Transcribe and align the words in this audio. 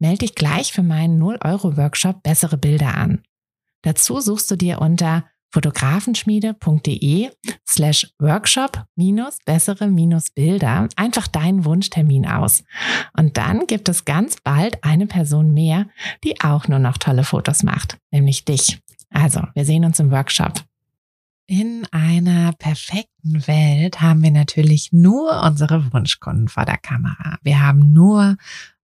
Melde 0.00 0.18
dich 0.18 0.34
gleich 0.34 0.72
für 0.72 0.82
meinen 0.82 1.22
0-Euro-Workshop 1.22 2.22
Bessere 2.22 2.56
Bilder 2.56 2.96
an. 2.96 3.22
Dazu 3.82 4.20
suchst 4.20 4.50
du 4.50 4.56
dir 4.56 4.80
unter 4.80 5.24
fotografenschmiede.de 5.52 7.30
slash 7.68 8.06
workshop 8.18 8.84
minus 8.96 9.38
bessere 9.44 9.88
minus 9.88 10.30
Bilder 10.30 10.88
einfach 10.96 11.26
deinen 11.26 11.64
Wunschtermin 11.64 12.26
aus. 12.26 12.64
Und 13.16 13.36
dann 13.36 13.66
gibt 13.66 13.88
es 13.88 14.04
ganz 14.04 14.36
bald 14.42 14.82
eine 14.84 15.06
Person 15.06 15.52
mehr, 15.52 15.86
die 16.24 16.40
auch 16.40 16.68
nur 16.68 16.78
noch 16.78 16.98
tolle 16.98 17.24
Fotos 17.24 17.62
macht, 17.62 17.98
nämlich 18.10 18.44
dich. 18.44 18.80
Also, 19.10 19.42
wir 19.54 19.64
sehen 19.64 19.84
uns 19.84 19.98
im 19.98 20.10
Workshop. 20.12 20.62
In 21.48 21.84
einer 21.90 22.52
perfekten 22.52 23.44
Welt 23.48 24.00
haben 24.00 24.22
wir 24.22 24.30
natürlich 24.30 24.92
nur 24.92 25.42
unsere 25.42 25.92
Wunschkunden 25.92 26.46
vor 26.46 26.64
der 26.64 26.78
Kamera. 26.78 27.38
Wir 27.42 27.60
haben 27.60 27.92
nur 27.92 28.36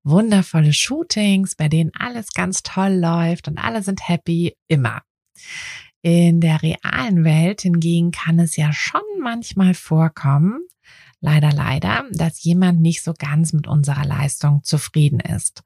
wundervolle 0.06 0.72
Shootings, 0.72 1.54
bei 1.54 1.68
denen 1.68 1.90
alles 1.98 2.32
ganz 2.32 2.62
toll 2.62 2.94
läuft 2.94 3.48
und 3.48 3.58
alle 3.58 3.82
sind 3.82 4.08
happy, 4.08 4.54
immer. 4.68 5.02
In 6.02 6.40
der 6.40 6.62
realen 6.62 7.24
Welt 7.24 7.62
hingegen 7.62 8.12
kann 8.12 8.38
es 8.38 8.56
ja 8.56 8.72
schon 8.72 9.02
manchmal 9.20 9.74
vorkommen, 9.74 10.60
leider, 11.20 11.52
leider, 11.52 12.04
dass 12.12 12.44
jemand 12.44 12.80
nicht 12.80 13.02
so 13.02 13.12
ganz 13.18 13.52
mit 13.52 13.66
unserer 13.66 14.04
Leistung 14.04 14.62
zufrieden 14.62 15.20
ist. 15.20 15.64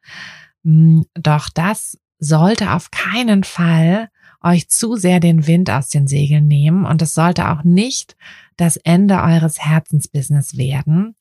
Hm, 0.65 1.05
doch 1.15 1.51
das 1.51 1.99
sollte 2.19 2.73
auf 2.73 2.91
keinen 2.91 3.45
Fall 3.45 4.09
euch 4.43 4.69
zu 4.69 4.97
sehr 4.97 5.21
den 5.21 5.47
Wind 5.47 5.71
aus 5.71 5.89
den 5.89 6.07
Segeln 6.07 6.47
nehmen 6.47 6.87
und 6.87 7.03
es 7.03 7.15
sollte 7.15 7.51
auch 7.51 7.63
nicht 7.63 8.17
das 8.57 8.77
Ende 8.79 9.21
eures 9.23 9.61
Herzensbusiness 9.61 10.57
werden. 10.57 11.15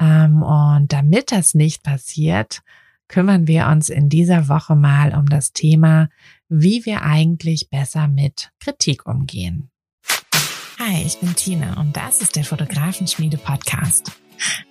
Ähm, 0.00 0.42
und 0.42 0.92
damit 0.92 1.30
das 1.30 1.54
nicht 1.54 1.82
passiert, 1.82 2.62
kümmern 3.06 3.46
wir 3.46 3.66
uns 3.66 3.88
in 3.90 4.08
dieser 4.08 4.48
Woche 4.48 4.74
mal 4.74 5.14
um 5.14 5.26
das 5.26 5.52
Thema, 5.52 6.08
wie 6.48 6.86
wir 6.86 7.02
eigentlich 7.02 7.68
besser 7.68 8.08
mit 8.08 8.50
Kritik 8.60 9.06
umgehen. 9.06 9.70
Hi, 10.78 11.02
ich 11.04 11.18
bin 11.18 11.36
Tina 11.36 11.78
und 11.78 11.96
das 11.96 12.22
ist 12.22 12.36
der 12.36 12.44
Fotografenschmiede 12.44 13.36
Podcast. 13.36 14.12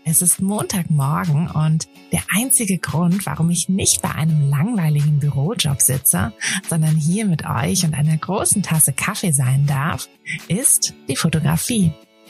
Es 0.04 0.24
ist 0.24 0.42
Montagmorgen 0.42 1.48
und 1.52 1.88
der 2.12 2.24
einzige 2.30 2.80
Grund, 2.80 3.28
warum 3.28 3.52
ich 3.52 3.70
nicht 3.70 4.02
bei 4.02 4.10
einem 4.10 4.50
langweiligen 4.50 5.20
Bürojob 5.20 5.80
sitze, 5.80 6.34
sondern 6.68 6.96
hier 6.96 7.26
mit 7.26 7.46
euch 7.46 7.86
und 7.86 7.94
einer 7.94 8.18
großen 8.18 8.64
Tasse 8.64 8.94
Kaffee 8.94 9.32
sein 9.32 9.68
darf, 9.68 10.10
ist 10.48 10.96
die 11.08 11.16
Fotografie. 11.16 11.94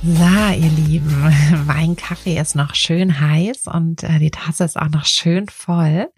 So, 0.00 0.12
ihr 0.12 0.70
Lieben, 0.86 1.34
mein 1.66 1.96
Kaffee 1.96 2.38
ist 2.38 2.54
noch 2.54 2.76
schön 2.76 3.18
heiß 3.18 3.66
und 3.66 4.04
äh, 4.04 4.20
die 4.20 4.30
Tasse 4.30 4.62
ist 4.62 4.78
auch 4.78 4.88
noch 4.90 5.04
schön 5.04 5.48
voll. 5.48 6.08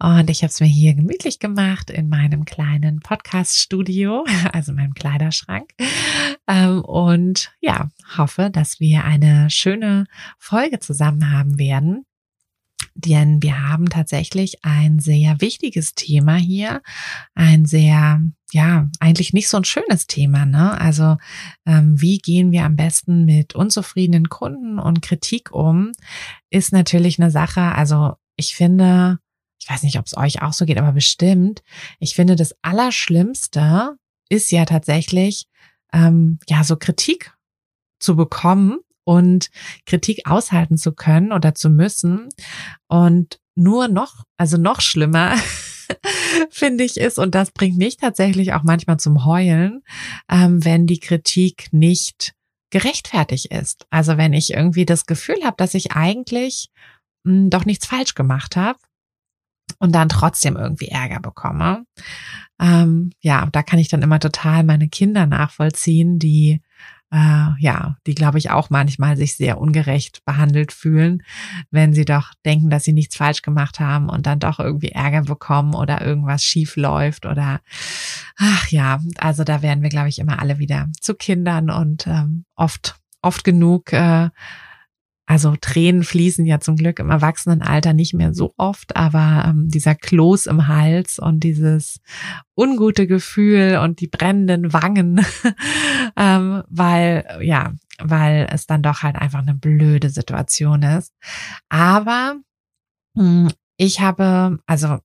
Und 0.00 0.28
ich 0.28 0.42
habe 0.42 0.50
es 0.50 0.60
mir 0.60 0.66
hier 0.66 0.94
gemütlich 0.94 1.38
gemacht 1.38 1.88
in 1.90 2.08
meinem 2.08 2.44
kleinen 2.44 2.98
Podcast-Studio, 2.98 4.24
also 4.52 4.72
meinem 4.72 4.94
Kleiderschrank. 4.94 5.70
Ähm, 6.48 6.82
und 6.82 7.52
ja, 7.60 7.90
hoffe, 8.18 8.50
dass 8.50 8.80
wir 8.80 9.04
eine 9.04 9.50
schöne 9.50 10.06
Folge 10.38 10.80
zusammen 10.80 11.30
haben 11.30 11.60
werden. 11.60 12.04
Denn 12.94 13.42
wir 13.42 13.68
haben 13.68 13.88
tatsächlich 13.88 14.64
ein 14.64 14.98
sehr 14.98 15.40
wichtiges 15.40 15.94
Thema 15.94 16.36
hier, 16.36 16.82
ein 17.34 17.64
sehr, 17.64 18.22
ja, 18.52 18.88
eigentlich 19.00 19.32
nicht 19.32 19.48
so 19.48 19.56
ein 19.56 19.64
schönes 19.64 20.06
Thema. 20.06 20.44
Ne? 20.44 20.78
Also 20.80 21.16
ähm, 21.66 22.00
wie 22.00 22.18
gehen 22.18 22.52
wir 22.52 22.64
am 22.64 22.76
besten 22.76 23.24
mit 23.24 23.54
unzufriedenen 23.54 24.28
Kunden 24.28 24.78
und 24.78 25.02
Kritik 25.02 25.52
um, 25.52 25.92
ist 26.50 26.72
natürlich 26.72 27.18
eine 27.18 27.30
Sache. 27.30 27.60
Also 27.60 28.14
ich 28.36 28.54
finde, 28.54 29.18
ich 29.60 29.70
weiß 29.70 29.82
nicht, 29.84 29.98
ob 29.98 30.06
es 30.06 30.16
euch 30.16 30.42
auch 30.42 30.52
so 30.52 30.66
geht, 30.66 30.78
aber 30.78 30.92
bestimmt, 30.92 31.62
ich 31.98 32.14
finde, 32.14 32.36
das 32.36 32.54
Allerschlimmste 32.62 33.96
ist 34.28 34.50
ja 34.50 34.64
tatsächlich, 34.64 35.46
ähm, 35.92 36.38
ja, 36.48 36.64
so 36.64 36.76
Kritik 36.76 37.34
zu 37.98 38.16
bekommen 38.16 38.78
und 39.04 39.50
Kritik 39.86 40.22
aushalten 40.26 40.76
zu 40.76 40.92
können 40.92 41.32
oder 41.32 41.54
zu 41.54 41.70
müssen. 41.70 42.28
Und 42.88 43.40
nur 43.54 43.88
noch, 43.88 44.24
also 44.36 44.56
noch 44.56 44.80
schlimmer, 44.80 45.34
finde 46.50 46.84
ich 46.84 46.96
ist, 46.96 47.18
und 47.18 47.34
das 47.34 47.50
bringt 47.50 47.76
mich 47.76 47.96
tatsächlich 47.96 48.52
auch 48.54 48.62
manchmal 48.62 48.98
zum 48.98 49.24
Heulen, 49.24 49.82
ähm, 50.30 50.64
wenn 50.64 50.86
die 50.86 51.00
Kritik 51.00 51.68
nicht 51.72 52.34
gerechtfertigt 52.70 53.46
ist. 53.46 53.86
Also 53.90 54.16
wenn 54.16 54.32
ich 54.32 54.54
irgendwie 54.54 54.86
das 54.86 55.06
Gefühl 55.06 55.44
habe, 55.44 55.56
dass 55.58 55.74
ich 55.74 55.92
eigentlich 55.92 56.70
mh, 57.24 57.32
hm, 57.32 57.50
doch 57.50 57.64
nichts 57.64 57.86
falsch 57.86 58.14
gemacht 58.14 58.56
habe 58.56 58.78
und 59.78 59.94
dann 59.94 60.08
trotzdem 60.08 60.56
irgendwie 60.56 60.88
Ärger 60.88 61.20
bekomme. 61.20 61.84
Ähm, 62.60 63.10
ja, 63.20 63.46
da 63.52 63.62
kann 63.62 63.78
ich 63.78 63.88
dann 63.88 64.02
immer 64.02 64.20
total 64.20 64.64
meine 64.64 64.88
Kinder 64.88 65.26
nachvollziehen, 65.26 66.18
die 66.18 66.60
äh, 67.12 67.48
ja, 67.58 67.96
die 68.06 68.14
glaube 68.14 68.38
ich 68.38 68.50
auch 68.50 68.70
manchmal 68.70 69.16
sich 69.16 69.36
sehr 69.36 69.58
ungerecht 69.58 70.24
behandelt 70.24 70.72
fühlen, 70.72 71.22
wenn 71.70 71.92
sie 71.92 72.06
doch 72.06 72.32
denken, 72.44 72.70
dass 72.70 72.84
sie 72.84 72.94
nichts 72.94 73.16
falsch 73.16 73.42
gemacht 73.42 73.80
haben 73.80 74.08
und 74.08 74.26
dann 74.26 74.40
doch 74.40 74.58
irgendwie 74.58 74.88
Ärger 74.88 75.22
bekommen 75.22 75.74
oder 75.74 76.00
irgendwas 76.00 76.42
schief 76.42 76.76
läuft 76.76 77.26
oder 77.26 77.60
ach 78.38 78.68
ja, 78.68 79.00
also 79.18 79.44
da 79.44 79.60
werden 79.60 79.82
wir 79.82 79.90
glaube 79.90 80.08
ich 80.08 80.18
immer 80.18 80.40
alle 80.40 80.58
wieder 80.58 80.88
zu 81.00 81.14
Kindern 81.14 81.68
und 81.68 82.06
ähm, 82.06 82.44
oft 82.56 82.96
oft 83.20 83.44
genug 83.44 83.92
äh, 83.92 84.30
also 85.26 85.54
Tränen 85.60 86.02
fließen 86.02 86.44
ja 86.46 86.60
zum 86.60 86.76
Glück 86.76 86.98
im 86.98 87.10
Erwachsenenalter 87.10 87.92
nicht 87.92 88.12
mehr 88.12 88.34
so 88.34 88.54
oft, 88.56 88.96
aber 88.96 89.44
ähm, 89.46 89.68
dieser 89.68 89.94
Kloß 89.94 90.46
im 90.46 90.66
Hals 90.66 91.18
und 91.18 91.40
dieses 91.40 92.00
ungute 92.56 93.06
Gefühl 93.06 93.78
und 93.82 94.00
die 94.00 94.08
brennenden 94.08 94.72
Wangen, 94.72 95.24
ähm, 96.16 96.64
weil 96.68 97.38
ja, 97.40 97.72
weil 98.00 98.48
es 98.50 98.66
dann 98.66 98.82
doch 98.82 99.02
halt 99.02 99.16
einfach 99.16 99.40
eine 99.40 99.54
blöde 99.54 100.10
Situation 100.10 100.82
ist. 100.82 101.12
Aber 101.68 102.36
mh, 103.14 103.22
hm, 103.22 103.48
ich 103.76 104.00
habe, 104.00 104.58
also 104.66 104.98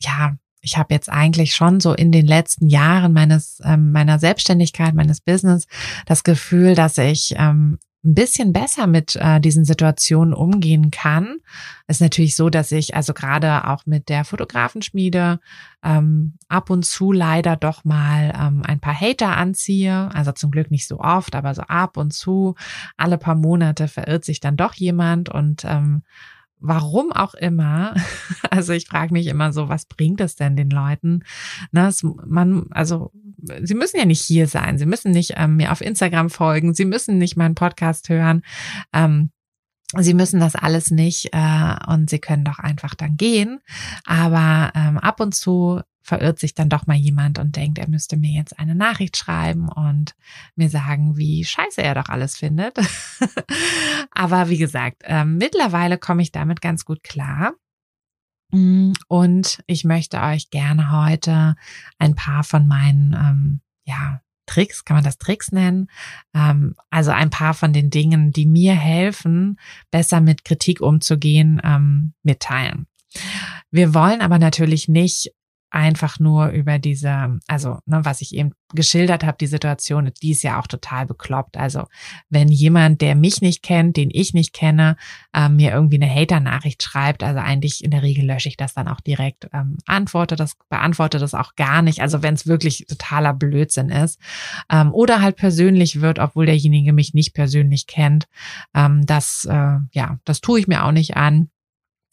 ja, 0.00 0.36
ich 0.60 0.78
habe 0.78 0.94
jetzt 0.94 1.10
eigentlich 1.10 1.54
schon 1.54 1.80
so 1.80 1.92
in 1.92 2.12
den 2.12 2.26
letzten 2.26 2.68
Jahren 2.68 3.12
meines 3.12 3.60
ähm, 3.64 3.92
meiner 3.92 4.18
Selbstständigkeit, 4.18 4.94
meines 4.94 5.20
Business 5.20 5.66
das 6.06 6.24
Gefühl, 6.24 6.74
dass 6.74 6.98
ich 6.98 7.34
ähm, 7.36 7.78
ein 8.04 8.14
bisschen 8.14 8.52
besser 8.52 8.86
mit 8.86 9.16
äh, 9.16 9.40
diesen 9.40 9.64
Situationen 9.64 10.34
umgehen 10.34 10.90
kann, 10.90 11.36
ist 11.86 12.00
natürlich 12.00 12.34
so, 12.34 12.50
dass 12.50 12.72
ich 12.72 12.96
also 12.96 13.14
gerade 13.14 13.68
auch 13.68 13.86
mit 13.86 14.08
der 14.08 14.24
Fotografenschmiede 14.24 15.38
ähm, 15.84 16.34
ab 16.48 16.70
und 16.70 16.84
zu 16.84 17.12
leider 17.12 17.56
doch 17.56 17.84
mal 17.84 18.32
ähm, 18.36 18.62
ein 18.64 18.80
paar 18.80 18.98
Hater 18.98 19.36
anziehe. 19.36 20.10
Also 20.14 20.32
zum 20.32 20.50
Glück 20.50 20.70
nicht 20.70 20.88
so 20.88 20.98
oft, 20.98 21.36
aber 21.36 21.54
so 21.54 21.62
ab 21.62 21.96
und 21.96 22.12
zu, 22.12 22.56
alle 22.96 23.18
paar 23.18 23.36
Monate 23.36 23.86
verirrt 23.86 24.24
sich 24.24 24.40
dann 24.40 24.56
doch 24.56 24.74
jemand 24.74 25.28
und 25.28 25.64
ähm, 25.64 26.02
warum 26.62 27.12
auch 27.12 27.34
immer, 27.34 27.94
also 28.50 28.72
ich 28.72 28.86
frage 28.86 29.12
mich 29.12 29.26
immer 29.26 29.52
so, 29.52 29.68
was 29.68 29.84
bringt 29.84 30.20
es 30.20 30.36
denn 30.36 30.56
den 30.56 30.70
Leuten? 30.70 31.24
Na, 31.72 31.88
es, 31.88 32.02
man, 32.02 32.66
also 32.70 33.12
sie 33.62 33.74
müssen 33.74 33.98
ja 33.98 34.04
nicht 34.04 34.20
hier 34.20 34.46
sein, 34.46 34.78
sie 34.78 34.86
müssen 34.86 35.12
nicht 35.12 35.34
ähm, 35.36 35.56
mir 35.56 35.72
auf 35.72 35.80
Instagram 35.80 36.30
folgen, 36.30 36.74
sie 36.74 36.84
müssen 36.84 37.18
nicht 37.18 37.36
meinen 37.36 37.54
Podcast 37.54 38.08
hören. 38.08 38.42
Ähm, 38.92 39.30
Sie 40.00 40.14
müssen 40.14 40.40
das 40.40 40.54
alles 40.54 40.90
nicht 40.90 41.28
äh, 41.32 41.76
und 41.86 42.08
Sie 42.08 42.18
können 42.18 42.44
doch 42.44 42.58
einfach 42.58 42.94
dann 42.94 43.18
gehen. 43.18 43.60
Aber 44.06 44.72
ähm, 44.74 44.96
ab 44.96 45.20
und 45.20 45.34
zu 45.34 45.82
verirrt 46.02 46.38
sich 46.38 46.54
dann 46.54 46.68
doch 46.68 46.86
mal 46.86 46.96
jemand 46.96 47.38
und 47.38 47.56
denkt, 47.56 47.78
er 47.78 47.88
müsste 47.88 48.16
mir 48.16 48.32
jetzt 48.32 48.58
eine 48.58 48.74
Nachricht 48.74 49.16
schreiben 49.16 49.68
und 49.68 50.14
mir 50.56 50.68
sagen, 50.68 51.16
wie 51.16 51.44
scheiße 51.44 51.82
er 51.82 51.94
doch 51.94 52.08
alles 52.08 52.36
findet. 52.36 52.78
Aber 54.10 54.48
wie 54.48 54.58
gesagt, 54.58 55.02
äh, 55.04 55.24
mittlerweile 55.24 55.98
komme 55.98 56.22
ich 56.22 56.32
damit 56.32 56.60
ganz 56.60 56.84
gut 56.84 57.02
klar. 57.02 57.52
Mm, 58.52 58.92
und 59.08 59.62
ich 59.66 59.84
möchte 59.84 60.20
euch 60.20 60.50
gerne 60.50 60.92
heute 60.92 61.56
ein 61.98 62.14
paar 62.14 62.44
von 62.44 62.66
meinen, 62.66 63.14
ähm, 63.14 63.60
ja, 63.84 64.20
Tricks, 64.46 64.84
kann 64.84 64.96
man 64.96 65.04
das 65.04 65.18
Tricks 65.18 65.52
nennen? 65.52 65.88
Ähm, 66.34 66.74
also 66.90 67.10
ein 67.10 67.30
paar 67.30 67.54
von 67.54 67.72
den 67.72 67.90
Dingen, 67.90 68.32
die 68.32 68.46
mir 68.46 68.74
helfen, 68.74 69.58
besser 69.90 70.20
mit 70.20 70.44
Kritik 70.44 70.80
umzugehen, 70.80 71.60
ähm, 71.64 72.12
mitteilen. 72.22 72.86
Wir 73.70 73.94
wollen 73.94 74.20
aber 74.20 74.38
natürlich 74.38 74.88
nicht 74.88 75.32
einfach 75.72 76.18
nur 76.18 76.48
über 76.48 76.78
diese, 76.78 77.38
also 77.46 77.78
ne, 77.86 78.00
was 78.04 78.20
ich 78.20 78.34
eben 78.34 78.52
geschildert 78.74 79.24
habe, 79.24 79.36
die 79.40 79.46
Situation, 79.46 80.10
die 80.22 80.30
ist 80.30 80.42
ja 80.42 80.60
auch 80.60 80.66
total 80.66 81.06
bekloppt. 81.06 81.56
Also 81.56 81.84
wenn 82.28 82.48
jemand, 82.48 83.00
der 83.00 83.14
mich 83.14 83.40
nicht 83.40 83.62
kennt, 83.62 83.96
den 83.96 84.10
ich 84.12 84.34
nicht 84.34 84.52
kenne, 84.52 84.96
äh, 85.34 85.48
mir 85.48 85.72
irgendwie 85.72 86.00
eine 86.00 86.12
Hater-Nachricht 86.12 86.82
schreibt, 86.82 87.22
also 87.22 87.40
eigentlich 87.40 87.82
in 87.82 87.90
der 87.90 88.02
Regel 88.02 88.26
lösche 88.26 88.48
ich 88.48 88.56
das 88.56 88.74
dann 88.74 88.88
auch 88.88 89.00
direkt, 89.00 89.48
ähm, 89.52 89.78
antworte 89.86 90.36
das, 90.36 90.56
beantworte 90.68 91.18
das 91.18 91.34
auch 91.34 91.54
gar 91.56 91.82
nicht. 91.82 92.00
Also 92.00 92.22
wenn 92.22 92.34
es 92.34 92.46
wirklich 92.46 92.86
totaler 92.86 93.32
Blödsinn 93.32 93.88
ist 93.88 94.20
ähm, 94.70 94.92
oder 94.92 95.22
halt 95.22 95.36
persönlich 95.36 96.00
wird, 96.00 96.18
obwohl 96.18 96.46
derjenige 96.46 96.92
mich 96.92 97.14
nicht 97.14 97.34
persönlich 97.34 97.86
kennt, 97.86 98.28
ähm, 98.74 99.06
das 99.06 99.46
äh, 99.46 99.78
ja, 99.92 100.18
das 100.24 100.40
tue 100.40 100.60
ich 100.60 100.68
mir 100.68 100.84
auch 100.84 100.92
nicht 100.92 101.16
an. 101.16 101.48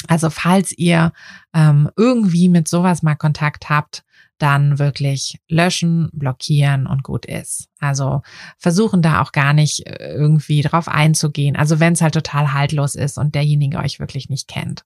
Also 0.07 0.29
falls 0.29 0.71
ihr 0.71 1.11
ähm, 1.53 1.89
irgendwie 1.95 2.49
mit 2.49 2.67
sowas 2.67 3.03
mal 3.03 3.15
Kontakt 3.15 3.69
habt, 3.69 4.03
dann 4.39 4.79
wirklich 4.79 5.39
löschen, 5.49 6.09
blockieren 6.13 6.87
und 6.87 7.03
gut 7.03 7.25
ist. 7.25 7.67
Also 7.79 8.21
versuchen 8.57 9.01
da 9.01 9.21
auch 9.21 9.33
gar 9.33 9.53
nicht 9.53 9.85
äh, 9.85 10.13
irgendwie 10.13 10.61
drauf 10.61 10.87
einzugehen. 10.87 11.55
Also 11.55 11.79
wenn 11.79 11.93
es 11.93 12.01
halt 12.01 12.13
total 12.13 12.53
haltlos 12.53 12.95
ist 12.95 13.17
und 13.17 13.35
derjenige 13.35 13.77
euch 13.77 13.99
wirklich 13.99 14.29
nicht 14.29 14.47
kennt. 14.47 14.85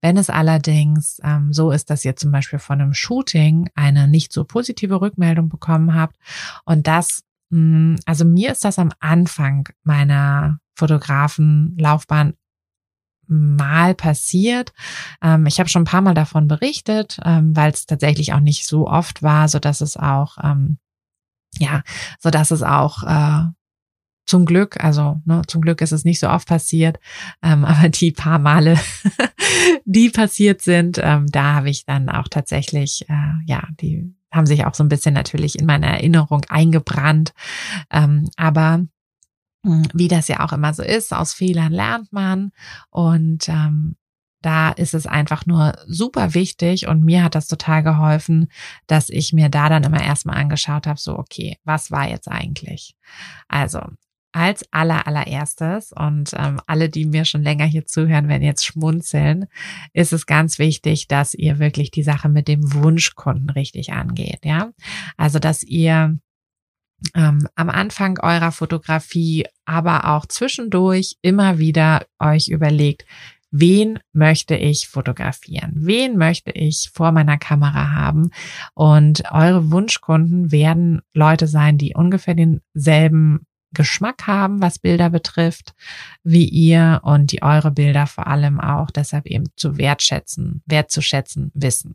Wenn 0.00 0.16
es 0.16 0.30
allerdings 0.30 1.20
ähm, 1.22 1.52
so 1.52 1.70
ist, 1.70 1.90
dass 1.90 2.04
ihr 2.04 2.16
zum 2.16 2.32
Beispiel 2.32 2.58
von 2.58 2.80
einem 2.80 2.94
Shooting 2.94 3.68
eine 3.74 4.08
nicht 4.08 4.32
so 4.32 4.44
positive 4.44 5.00
Rückmeldung 5.00 5.50
bekommen 5.50 5.94
habt 5.94 6.16
und 6.64 6.86
das, 6.86 7.22
mh, 7.50 7.58
hm, 7.58 7.96
also 8.06 8.24
mir 8.24 8.52
ist 8.52 8.64
das 8.64 8.78
am 8.78 8.92
Anfang 8.98 9.68
meiner 9.84 10.58
Fotografenlaufbahn 10.74 12.34
mal 13.28 13.94
passiert. 13.94 14.72
Ähm, 15.22 15.46
ich 15.46 15.58
habe 15.58 15.68
schon 15.68 15.82
ein 15.82 15.86
paar 15.86 16.02
Mal 16.02 16.14
davon 16.14 16.48
berichtet, 16.48 17.18
ähm, 17.24 17.56
weil 17.56 17.72
es 17.72 17.86
tatsächlich 17.86 18.32
auch 18.32 18.40
nicht 18.40 18.66
so 18.66 18.86
oft 18.86 19.22
war, 19.22 19.48
so 19.48 19.58
dass 19.58 19.80
es 19.80 19.96
auch 19.96 20.38
ähm, 20.42 20.78
ja, 21.58 21.82
so 22.18 22.30
dass 22.30 22.50
es 22.50 22.62
auch 22.62 23.02
äh, 23.02 23.44
zum 24.26 24.44
Glück, 24.44 24.82
also 24.82 25.20
ne, 25.24 25.42
zum 25.46 25.60
Glück 25.60 25.80
ist 25.80 25.92
es 25.92 26.04
nicht 26.04 26.18
so 26.18 26.28
oft 26.28 26.48
passiert, 26.48 26.98
ähm, 27.42 27.64
aber 27.64 27.88
die 27.88 28.12
paar 28.12 28.38
Male, 28.38 28.78
die 29.84 30.10
passiert 30.10 30.62
sind, 30.62 30.98
ähm, 31.02 31.26
da 31.28 31.54
habe 31.54 31.70
ich 31.70 31.84
dann 31.86 32.08
auch 32.08 32.28
tatsächlich, 32.28 33.08
äh, 33.08 33.32
ja, 33.46 33.62
die 33.80 34.12
haben 34.32 34.46
sich 34.46 34.66
auch 34.66 34.74
so 34.74 34.84
ein 34.84 34.88
bisschen 34.88 35.14
natürlich 35.14 35.58
in 35.58 35.66
meine 35.66 35.86
Erinnerung 35.86 36.42
eingebrannt. 36.48 37.32
Ähm, 37.90 38.28
aber 38.36 38.84
wie 39.94 40.08
das 40.08 40.28
ja 40.28 40.40
auch 40.40 40.52
immer 40.52 40.74
so 40.74 40.82
ist, 40.82 41.12
aus 41.12 41.32
Fehlern 41.32 41.72
lernt 41.72 42.12
man 42.12 42.52
und 42.90 43.48
ähm, 43.48 43.96
da 44.42 44.70
ist 44.70 44.94
es 44.94 45.06
einfach 45.06 45.46
nur 45.46 45.72
super 45.86 46.34
wichtig 46.34 46.86
und 46.86 47.04
mir 47.04 47.24
hat 47.24 47.34
das 47.34 47.48
total 47.48 47.82
geholfen, 47.82 48.48
dass 48.86 49.08
ich 49.08 49.32
mir 49.32 49.48
da 49.48 49.68
dann 49.68 49.82
immer 49.82 50.02
erstmal 50.02 50.36
angeschaut 50.36 50.86
habe, 50.86 51.00
so 51.00 51.18
okay, 51.18 51.58
was 51.64 51.90
war 51.90 52.08
jetzt 52.08 52.28
eigentlich? 52.28 52.94
Also 53.48 53.80
als 54.36 54.64
aller 54.70 55.06
allererstes 55.06 55.92
und 55.92 56.32
ähm, 56.36 56.60
alle, 56.66 56.90
die 56.90 57.06
mir 57.06 57.24
schon 57.24 57.42
länger 57.42 57.64
hier 57.64 57.86
zuhören, 57.86 58.28
werden 58.28 58.42
jetzt 58.42 58.66
schmunzeln, 58.66 59.46
ist 59.94 60.12
es 60.12 60.26
ganz 60.26 60.58
wichtig, 60.58 61.08
dass 61.08 61.32
ihr 61.32 61.58
wirklich 61.58 61.90
die 61.90 62.02
Sache 62.02 62.28
mit 62.28 62.46
dem 62.46 62.74
Wunschkunden 62.74 63.48
richtig 63.48 63.94
angeht, 63.94 64.40
ja? 64.44 64.72
Also, 65.16 65.38
dass 65.38 65.62
ihr 65.62 66.18
ähm, 67.14 67.46
am 67.54 67.68
Anfang 67.68 68.18
eurer 68.18 68.52
Fotografie, 68.52 69.46
aber 69.64 70.08
auch 70.08 70.26
zwischendurch 70.26 71.16
immer 71.22 71.58
wieder 71.58 72.06
euch 72.18 72.48
überlegt, 72.48 73.04
wen 73.50 73.98
möchte 74.12 74.56
ich 74.56 74.88
fotografieren? 74.88 75.72
Wen 75.76 76.16
möchte 76.16 76.50
ich 76.50 76.90
vor 76.92 77.12
meiner 77.12 77.38
Kamera 77.38 77.92
haben? 77.92 78.30
Und 78.74 79.22
eure 79.30 79.70
Wunschkunden 79.70 80.52
werden 80.52 81.02
Leute 81.14 81.46
sein, 81.46 81.78
die 81.78 81.94
ungefähr 81.94 82.34
denselben 82.34 83.46
Geschmack 83.72 84.26
haben, 84.26 84.62
was 84.62 84.78
Bilder 84.78 85.10
betrifft, 85.10 85.74
wie 86.22 86.48
ihr 86.48 87.00
und 87.02 87.32
die 87.32 87.42
eure 87.42 87.70
Bilder 87.70 88.06
vor 88.06 88.26
allem 88.26 88.60
auch 88.60 88.90
deshalb 88.90 89.26
eben 89.26 89.46
zu 89.56 89.76
wertschätzen, 89.76 90.62
wertzuschätzen 90.66 91.50
wissen. 91.54 91.94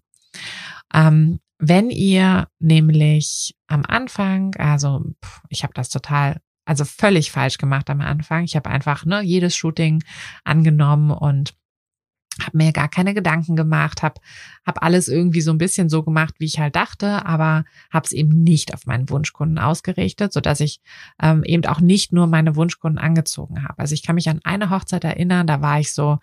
Ähm, 0.94 1.40
wenn 1.58 1.90
ihr 1.90 2.48
nämlich 2.60 3.56
am 3.72 3.86
Anfang, 3.88 4.54
also 4.56 5.04
ich 5.50 5.64
habe 5.64 5.74
das 5.74 5.90
total, 5.90 6.42
also 6.66 6.86
völlig 6.86 7.32
falsch 7.32 7.58
gemacht 7.58 7.90
am 7.90 8.02
Anfang. 8.02 8.44
Ich 8.44 8.56
habe 8.56 8.70
einfach 8.70 9.06
ne, 9.06 9.22
jedes 9.22 9.56
Shooting 9.56 10.04
angenommen 10.44 11.12
und 11.12 11.54
habe 12.42 12.58
mir 12.58 12.72
gar 12.72 12.90
keine 12.90 13.14
Gedanken 13.14 13.56
gemacht, 13.56 14.04
habe 14.04 14.22
hab 14.66 14.82
alles 14.84 15.08
irgendwie 15.08 15.42
so 15.42 15.52
ein 15.52 15.58
bisschen 15.58 15.90
so 15.90 16.02
gemacht, 16.04 16.36
wie 16.40 16.46
ich 16.46 16.60
halt 16.60 16.76
dachte, 16.76 17.26
aber 17.26 17.66
habe 17.92 18.06
es 18.06 18.14
eben 18.14 18.44
nicht 18.44 18.74
auf 18.74 18.86
meinen 18.86 19.10
Wunschkunden 19.10 19.60
ausgerichtet, 19.60 20.32
so 20.32 20.40
dass 20.40 20.60
ich 20.60 20.82
ähm, 21.22 21.44
eben 21.44 21.66
auch 21.66 21.82
nicht 21.82 22.14
nur 22.14 22.28
meine 22.28 22.56
Wunschkunden 22.56 23.00
angezogen 23.00 23.64
habe. 23.64 23.80
Also 23.80 23.94
ich 23.94 24.04
kann 24.04 24.16
mich 24.16 24.30
an 24.30 24.40
eine 24.44 24.70
Hochzeit 24.70 25.04
erinnern, 25.04 25.48
da 25.48 25.62
war 25.62 25.80
ich 25.80 25.94
so, 25.94 26.20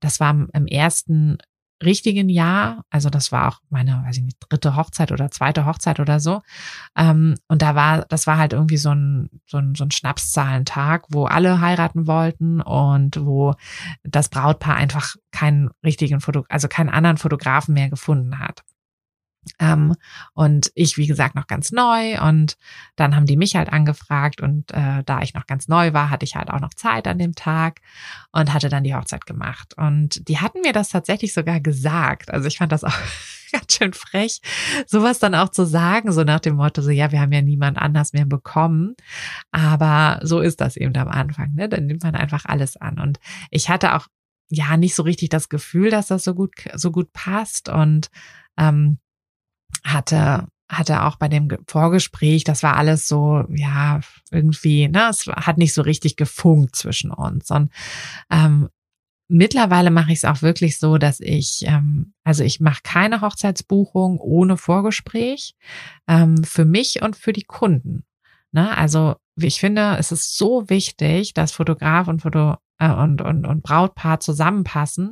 das 0.00 0.20
war 0.20 0.30
im 0.52 0.66
ersten 0.66 1.38
richtigen 1.82 2.28
Jahr, 2.28 2.84
also 2.90 3.10
das 3.10 3.32
war 3.32 3.48
auch 3.48 3.60
meine, 3.70 4.02
weiß 4.04 4.18
ich 4.18 4.24
nicht, 4.24 4.38
dritte 4.40 4.76
Hochzeit 4.76 5.12
oder 5.12 5.30
zweite 5.30 5.66
Hochzeit 5.66 6.00
oder 6.00 6.20
so. 6.20 6.42
Ähm, 6.96 7.36
und 7.48 7.62
da 7.62 7.74
war, 7.74 8.04
das 8.08 8.26
war 8.26 8.38
halt 8.38 8.52
irgendwie 8.52 8.76
so 8.76 8.90
ein, 8.90 9.30
so 9.46 9.58
ein, 9.58 9.74
so 9.74 9.84
ein 9.84 9.90
Schnapszahlentag, 9.90 11.04
wo 11.10 11.24
alle 11.24 11.60
heiraten 11.60 12.06
wollten 12.06 12.60
und 12.60 13.24
wo 13.24 13.54
das 14.02 14.28
Brautpaar 14.28 14.76
einfach 14.76 15.16
keinen 15.30 15.70
richtigen 15.84 16.20
Foto, 16.20 16.44
also 16.48 16.68
keinen 16.68 16.90
anderen 16.90 17.18
Fotografen 17.18 17.74
mehr 17.74 17.90
gefunden 17.90 18.38
hat. 18.38 18.62
Ähm, 19.58 19.94
und 20.34 20.70
ich, 20.74 20.96
wie 20.96 21.06
gesagt, 21.06 21.34
noch 21.34 21.46
ganz 21.46 21.72
neu. 21.72 22.20
Und 22.20 22.56
dann 22.96 23.16
haben 23.16 23.26
die 23.26 23.36
mich 23.36 23.56
halt 23.56 23.72
angefragt. 23.72 24.40
Und 24.40 24.70
äh, 24.72 25.02
da 25.04 25.22
ich 25.22 25.34
noch 25.34 25.46
ganz 25.46 25.68
neu 25.68 25.92
war, 25.92 26.10
hatte 26.10 26.24
ich 26.24 26.36
halt 26.36 26.50
auch 26.50 26.60
noch 26.60 26.74
Zeit 26.74 27.06
an 27.06 27.18
dem 27.18 27.34
Tag 27.34 27.80
und 28.32 28.52
hatte 28.52 28.68
dann 28.68 28.84
die 28.84 28.94
Hochzeit 28.94 29.26
gemacht. 29.26 29.74
Und 29.76 30.28
die 30.28 30.38
hatten 30.38 30.60
mir 30.60 30.72
das 30.72 30.90
tatsächlich 30.90 31.32
sogar 31.32 31.60
gesagt. 31.60 32.30
Also 32.30 32.46
ich 32.46 32.58
fand 32.58 32.72
das 32.72 32.84
auch 32.84 32.98
ganz 33.52 33.74
schön 33.74 33.92
frech, 33.92 34.40
sowas 34.86 35.18
dann 35.18 35.34
auch 35.34 35.48
zu 35.48 35.64
sagen, 35.64 36.12
so 36.12 36.22
nach 36.22 36.40
dem 36.40 36.56
Motto, 36.56 36.82
so 36.82 36.90
ja, 36.90 37.12
wir 37.12 37.20
haben 37.20 37.32
ja 37.32 37.42
niemand 37.42 37.78
anders 37.78 38.12
mehr 38.12 38.26
bekommen. 38.26 38.94
Aber 39.50 40.20
so 40.22 40.40
ist 40.40 40.60
das 40.60 40.76
eben 40.76 40.96
am 40.96 41.08
Anfang, 41.08 41.54
ne? 41.54 41.68
Dann 41.68 41.86
nimmt 41.86 42.02
man 42.02 42.14
einfach 42.14 42.44
alles 42.44 42.76
an. 42.76 42.98
Und 42.98 43.18
ich 43.50 43.68
hatte 43.68 43.94
auch 43.94 44.08
ja 44.50 44.76
nicht 44.76 44.94
so 44.94 45.02
richtig 45.02 45.28
das 45.28 45.48
Gefühl, 45.48 45.90
dass 45.90 46.08
das 46.08 46.24
so 46.24 46.34
gut, 46.34 46.52
so 46.74 46.90
gut 46.90 47.12
passt. 47.12 47.68
Und 47.68 48.08
ähm, 48.56 48.98
hatte 49.84 50.46
hatte 50.68 51.04
auch 51.04 51.16
bei 51.16 51.28
dem 51.28 51.48
Vorgespräch, 51.66 52.44
das 52.44 52.62
war 52.62 52.76
alles 52.76 53.08
so, 53.08 53.44
ja, 53.48 54.00
irgendwie, 54.30 54.88
ne, 54.88 55.08
es 55.08 55.26
hat 55.26 55.56
nicht 55.56 55.72
so 55.72 55.82
richtig 55.82 56.16
gefunkt 56.16 56.76
zwischen 56.76 57.10
uns. 57.10 57.50
Und 57.50 57.72
ähm, 58.30 58.68
mittlerweile 59.28 59.90
mache 59.90 60.12
ich 60.12 60.18
es 60.18 60.24
auch 60.24 60.42
wirklich 60.42 60.78
so, 60.78 60.98
dass 60.98 61.20
ich, 61.20 61.64
ähm, 61.66 62.12
also 62.22 62.44
ich 62.44 62.60
mache 62.60 62.80
keine 62.82 63.22
Hochzeitsbuchung 63.22 64.20
ohne 64.20 64.58
Vorgespräch 64.58 65.54
ähm, 66.06 66.44
für 66.44 66.66
mich 66.66 67.00
und 67.02 67.16
für 67.16 67.32
die 67.32 67.44
Kunden. 67.44 68.04
Ne? 68.52 68.76
Also 68.76 69.16
ich 69.36 69.60
finde, 69.60 69.96
es 69.98 70.12
ist 70.12 70.36
so 70.36 70.68
wichtig, 70.68 71.34
dass 71.34 71.52
Fotograf 71.52 72.08
und 72.08 72.22
Foto 72.22 72.56
äh, 72.78 72.90
und, 72.90 73.20
und, 73.22 73.46
und 73.46 73.62
Brautpaar 73.62 74.20
zusammenpassen. 74.20 75.10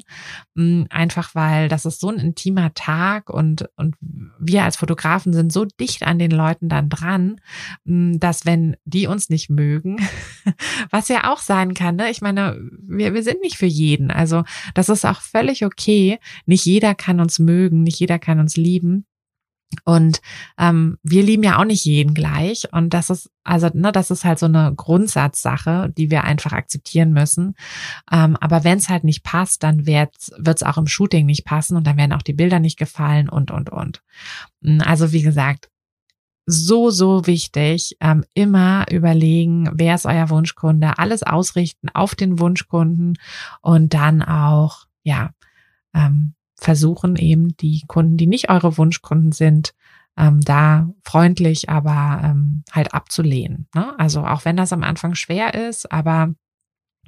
Hm, 0.56 0.86
einfach 0.90 1.34
weil 1.34 1.68
das 1.68 1.84
ist 1.84 2.00
so 2.00 2.08
ein 2.08 2.18
intimer 2.18 2.72
Tag 2.74 3.30
und, 3.30 3.68
und 3.76 3.96
wir 4.38 4.64
als 4.64 4.76
Fotografen 4.76 5.32
sind 5.32 5.52
so 5.52 5.64
dicht 5.64 6.04
an 6.04 6.18
den 6.18 6.30
Leuten 6.30 6.68
dann 6.68 6.88
dran, 6.88 7.40
hm, 7.84 8.18
dass 8.20 8.46
wenn 8.46 8.76
die 8.84 9.06
uns 9.06 9.28
nicht 9.28 9.50
mögen, 9.50 9.96
was 10.90 11.08
ja 11.08 11.32
auch 11.32 11.40
sein 11.40 11.74
kann, 11.74 11.96
ne? 11.96 12.10
ich 12.10 12.20
meine, 12.20 12.58
wir, 12.82 13.14
wir 13.14 13.22
sind 13.22 13.40
nicht 13.42 13.56
für 13.56 13.66
jeden. 13.66 14.10
Also 14.10 14.44
das 14.74 14.88
ist 14.88 15.04
auch 15.04 15.20
völlig 15.20 15.64
okay. 15.64 16.18
Nicht 16.46 16.64
jeder 16.64 16.94
kann 16.94 17.20
uns 17.20 17.38
mögen, 17.38 17.82
nicht 17.82 17.98
jeder 17.98 18.18
kann 18.18 18.40
uns 18.40 18.56
lieben. 18.56 19.06
Und 19.84 20.20
ähm, 20.58 20.98
wir 21.02 21.22
lieben 21.22 21.42
ja 21.42 21.58
auch 21.58 21.64
nicht 21.64 21.84
jeden 21.84 22.14
gleich. 22.14 22.72
Und 22.72 22.94
das 22.94 23.10
ist, 23.10 23.30
also, 23.44 23.68
ne, 23.74 23.92
das 23.92 24.10
ist 24.10 24.24
halt 24.24 24.38
so 24.38 24.46
eine 24.46 24.72
Grundsatzsache, 24.74 25.92
die 25.96 26.10
wir 26.10 26.24
einfach 26.24 26.52
akzeptieren 26.52 27.12
müssen. 27.12 27.54
Ähm, 28.10 28.36
aber 28.40 28.64
wenn 28.64 28.78
es 28.78 28.88
halt 28.88 29.04
nicht 29.04 29.22
passt, 29.22 29.62
dann 29.62 29.86
wird 29.86 30.14
es 30.44 30.62
auch 30.62 30.78
im 30.78 30.86
Shooting 30.86 31.26
nicht 31.26 31.44
passen 31.44 31.76
und 31.76 31.86
dann 31.86 31.96
werden 31.96 32.12
auch 32.12 32.22
die 32.22 32.32
Bilder 32.32 32.60
nicht 32.60 32.78
gefallen 32.78 33.28
und, 33.28 33.50
und, 33.50 33.70
und. 33.70 34.02
Hm, 34.62 34.80
also, 34.82 35.12
wie 35.12 35.22
gesagt, 35.22 35.68
so, 36.46 36.90
so 36.90 37.26
wichtig. 37.26 37.96
Ähm, 38.00 38.24
immer 38.34 38.86
überlegen, 38.90 39.68
wer 39.74 39.96
ist 39.96 40.06
euer 40.06 40.30
Wunschkunde, 40.30 40.98
alles 40.98 41.22
ausrichten 41.24 41.88
auf 41.92 42.14
den 42.14 42.38
Wunschkunden 42.38 43.18
und 43.62 43.94
dann 43.94 44.22
auch, 44.22 44.86
ja, 45.02 45.30
ähm, 45.92 46.34
versuchen 46.56 47.16
eben 47.16 47.56
die 47.56 47.84
Kunden, 47.86 48.16
die 48.16 48.26
nicht 48.26 48.50
eure 48.50 48.76
Wunschkunden 48.78 49.32
sind, 49.32 49.74
ähm, 50.16 50.40
da 50.40 50.88
freundlich, 51.02 51.68
aber 51.68 52.20
ähm, 52.24 52.64
halt 52.72 52.94
abzulehnen. 52.94 53.68
Ne? 53.74 53.98
Also 53.98 54.24
auch 54.24 54.44
wenn 54.44 54.56
das 54.56 54.72
am 54.72 54.82
Anfang 54.82 55.14
schwer 55.14 55.54
ist, 55.54 55.92
aber 55.92 56.34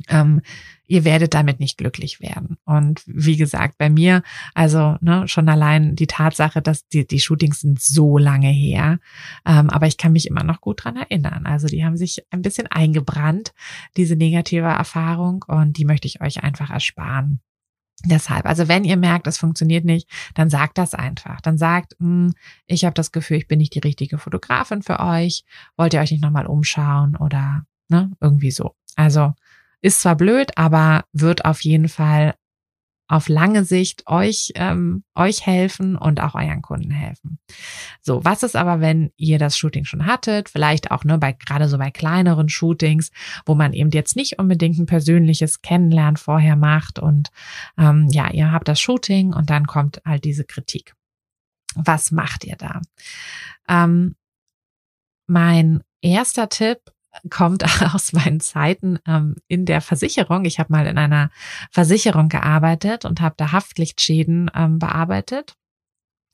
ähm, 0.09 0.43
ihr 0.87 1.05
werdet 1.05 1.35
damit 1.35 1.61
nicht 1.61 1.77
glücklich 1.77 2.21
werden. 2.21 2.57
Und 2.65 3.03
wie 3.07 3.37
gesagt, 3.37 3.79
bei 3.79 3.91
mir, 3.91 4.23
also 4.55 4.97
ne, 5.01 5.27
schon 5.27 5.49
allein 5.49 5.97
die 5.97 6.07
Tatsache, 6.07 6.63
dass 6.63 6.87
die, 6.89 7.07
die 7.07 7.21
Shootings 7.21 7.61
sind 7.61 7.81
so 7.81 8.17
lange 8.17 8.49
her, 8.49 9.01
ähm, 9.45 9.71
aber 9.71 9.87
ich 9.87 9.97
kann 9.97 10.13
mich 10.13 10.29
immer 10.29 10.45
noch 10.45 10.61
gut 10.61 10.85
dran 10.85 10.97
erinnern. 10.97 11.47
Also 11.47 11.67
die 11.67 11.85
haben 11.85 11.97
sich 11.97 12.25
ein 12.31 12.43
bisschen 12.43 12.69
eingebrannt, 12.69 13.53
diese 13.97 14.17
negative 14.17 14.67
Erfahrung, 14.67 15.45
und 15.49 15.77
die 15.79 15.85
möchte 15.85 16.07
ich 16.07 16.21
euch 16.21 16.43
einfach 16.43 16.71
ersparen. 16.71 17.41
Deshalb, 18.05 18.47
also 18.47 18.69
wenn 18.69 18.85
ihr 18.85 18.97
merkt, 18.97 19.27
es 19.27 19.39
funktioniert 19.39 19.85
nicht, 19.85 20.09
dann 20.35 20.51
sagt 20.51 20.79
das 20.79 20.95
einfach. 20.95 21.41
Dann 21.41 21.59
sagt, 21.59 21.97
hm, 21.99 22.33
ich 22.67 22.85
habe 22.85 22.95
das 22.95 23.11
Gefühl, 23.11 23.39
ich 23.39 23.49
bin 23.49 23.59
nicht 23.59 23.75
die 23.75 23.81
richtige 23.81 24.19
Fotografin 24.19 24.83
für 24.83 25.01
euch. 25.01 25.45
Wollt 25.77 25.95
ihr 25.95 26.01
euch 26.01 26.13
nicht 26.13 26.23
nochmal 26.23 26.47
umschauen 26.47 27.17
oder 27.17 27.65
ne, 27.89 28.13
irgendwie 28.21 28.53
so. 28.53 28.77
Also 28.95 29.33
ist 29.81 30.01
zwar 30.01 30.17
blöd, 30.17 30.57
aber 30.57 31.05
wird 31.13 31.45
auf 31.45 31.61
jeden 31.63 31.89
Fall 31.89 32.35
auf 33.09 33.29
lange 33.29 33.65
Sicht 33.65 34.07
euch, 34.07 34.53
ähm, 34.55 35.03
euch 35.15 35.47
helfen 35.47 35.97
und 35.97 36.21
auch 36.21 36.35
euren 36.35 36.61
Kunden 36.61 36.91
helfen. 36.91 37.39
So, 38.03 38.25
was 38.25 38.43
ist 38.43 38.55
aber, 38.55 38.81
wenn 38.81 39.11
ihr 39.17 39.39
das 39.39 39.57
Shooting 39.57 39.87
schon 39.87 40.07
hattet? 40.07 40.51
Vielleicht 40.51 40.91
auch 40.91 41.05
nur 41.05 41.15
ne, 41.15 41.19
bei, 41.19 41.33
gerade 41.33 41.69
so 41.69 41.79
bei 41.79 41.91
kleineren 41.91 42.51
Shootings, 42.51 43.11
wo 43.47 43.55
man 43.55 43.73
eben 43.73 43.91
jetzt 43.91 44.15
nicht 44.15 44.39
unbedingt 44.39 44.79
ein 44.79 44.87
persönliches 44.87 45.63
Kennenlernen 45.63 46.19
vorher 46.19 46.55
macht 46.55 46.99
und 46.99 47.31
ähm, 47.79 48.09
ja, 48.11 48.31
ihr 48.31 48.53
habt 48.53 48.69
das 48.69 48.79
Shooting 48.79 49.33
und 49.33 49.49
dann 49.49 49.67
kommt 49.67 50.03
halt 50.05 50.25
diese 50.25 50.45
Kritik. 50.45 50.95
Was 51.75 52.11
macht 52.13 52.45
ihr 52.45 52.57
da? 52.57 52.83
Ähm, 53.69 54.17
mein 55.27 55.83
erster 56.03 56.49
Tipp 56.49 56.79
kommt 57.31 57.65
aus 57.95 58.13
meinen 58.13 58.41
Zeiten 58.41 58.99
ähm, 59.07 59.37
in 59.49 59.65
der 59.65 59.81
Versicherung. 59.81 60.45
Ich 60.45 60.59
habe 60.59 60.73
mal 60.73 60.87
in 60.87 60.99
einer 60.99 61.31
Versicherung 61.71 62.29
gearbeitet 62.29 63.05
und 63.05 63.21
habe 63.21 63.35
da 63.37 63.53
Haftlichtschäden 63.53 64.51
ähm, 64.55 64.79
bearbeitet. 64.79 65.55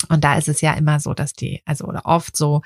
Und 0.08 0.22
da 0.24 0.36
ist 0.36 0.48
es 0.48 0.60
ja 0.60 0.74
immer 0.74 1.00
so, 1.00 1.14
dass 1.14 1.32
die, 1.32 1.62
also 1.64 1.86
oder 1.86 2.02
oft 2.04 2.36
so, 2.36 2.62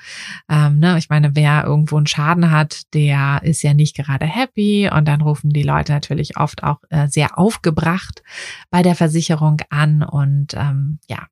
ähm, 0.49 0.79
ne, 0.79 0.97
ich 0.97 1.09
meine, 1.09 1.35
wer 1.35 1.63
irgendwo 1.63 1.95
einen 1.95 2.07
Schaden 2.07 2.51
hat, 2.51 2.93
der 2.93 3.39
ist 3.43 3.61
ja 3.61 3.73
nicht 3.73 3.95
gerade 3.95 4.25
happy 4.25 4.89
und 4.91 5.05
dann 5.07 5.21
rufen 5.21 5.51
die 5.51 5.63
Leute 5.63 5.93
natürlich 5.93 6.37
oft 6.37 6.63
auch 6.63 6.79
äh, 6.89 7.07
sehr 7.07 7.37
aufgebracht 7.37 8.23
bei 8.69 8.81
der 8.81 8.95
Versicherung 8.95 9.61
an 9.69 10.03
und 10.03 10.53
ähm, 10.55 10.99
ja, 11.07 11.27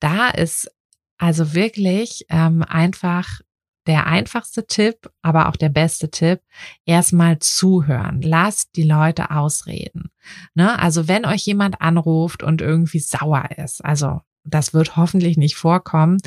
da 0.00 0.28
ist 0.28 0.70
also 1.18 1.54
wirklich 1.54 2.24
ähm, 2.30 2.62
einfach 2.62 3.40
der 3.88 4.06
einfachste 4.06 4.66
Tipp, 4.66 5.10
aber 5.22 5.48
auch 5.48 5.56
der 5.56 5.70
beste 5.70 6.10
Tipp, 6.10 6.40
erstmal 6.84 7.38
zuhören. 7.38 8.20
Lasst 8.22 8.76
die 8.76 8.84
Leute 8.84 9.30
ausreden. 9.30 10.10
Ne? 10.54 10.78
Also 10.78 11.08
wenn 11.08 11.24
euch 11.24 11.46
jemand 11.46 11.80
anruft 11.80 12.42
und 12.42 12.60
irgendwie 12.60 13.00
sauer 13.00 13.48
ist, 13.56 13.84
also 13.84 14.20
das 14.44 14.72
wird 14.72 14.96
hoffentlich 14.96 15.36
nicht 15.36 15.56
vorkommen. 15.56 16.18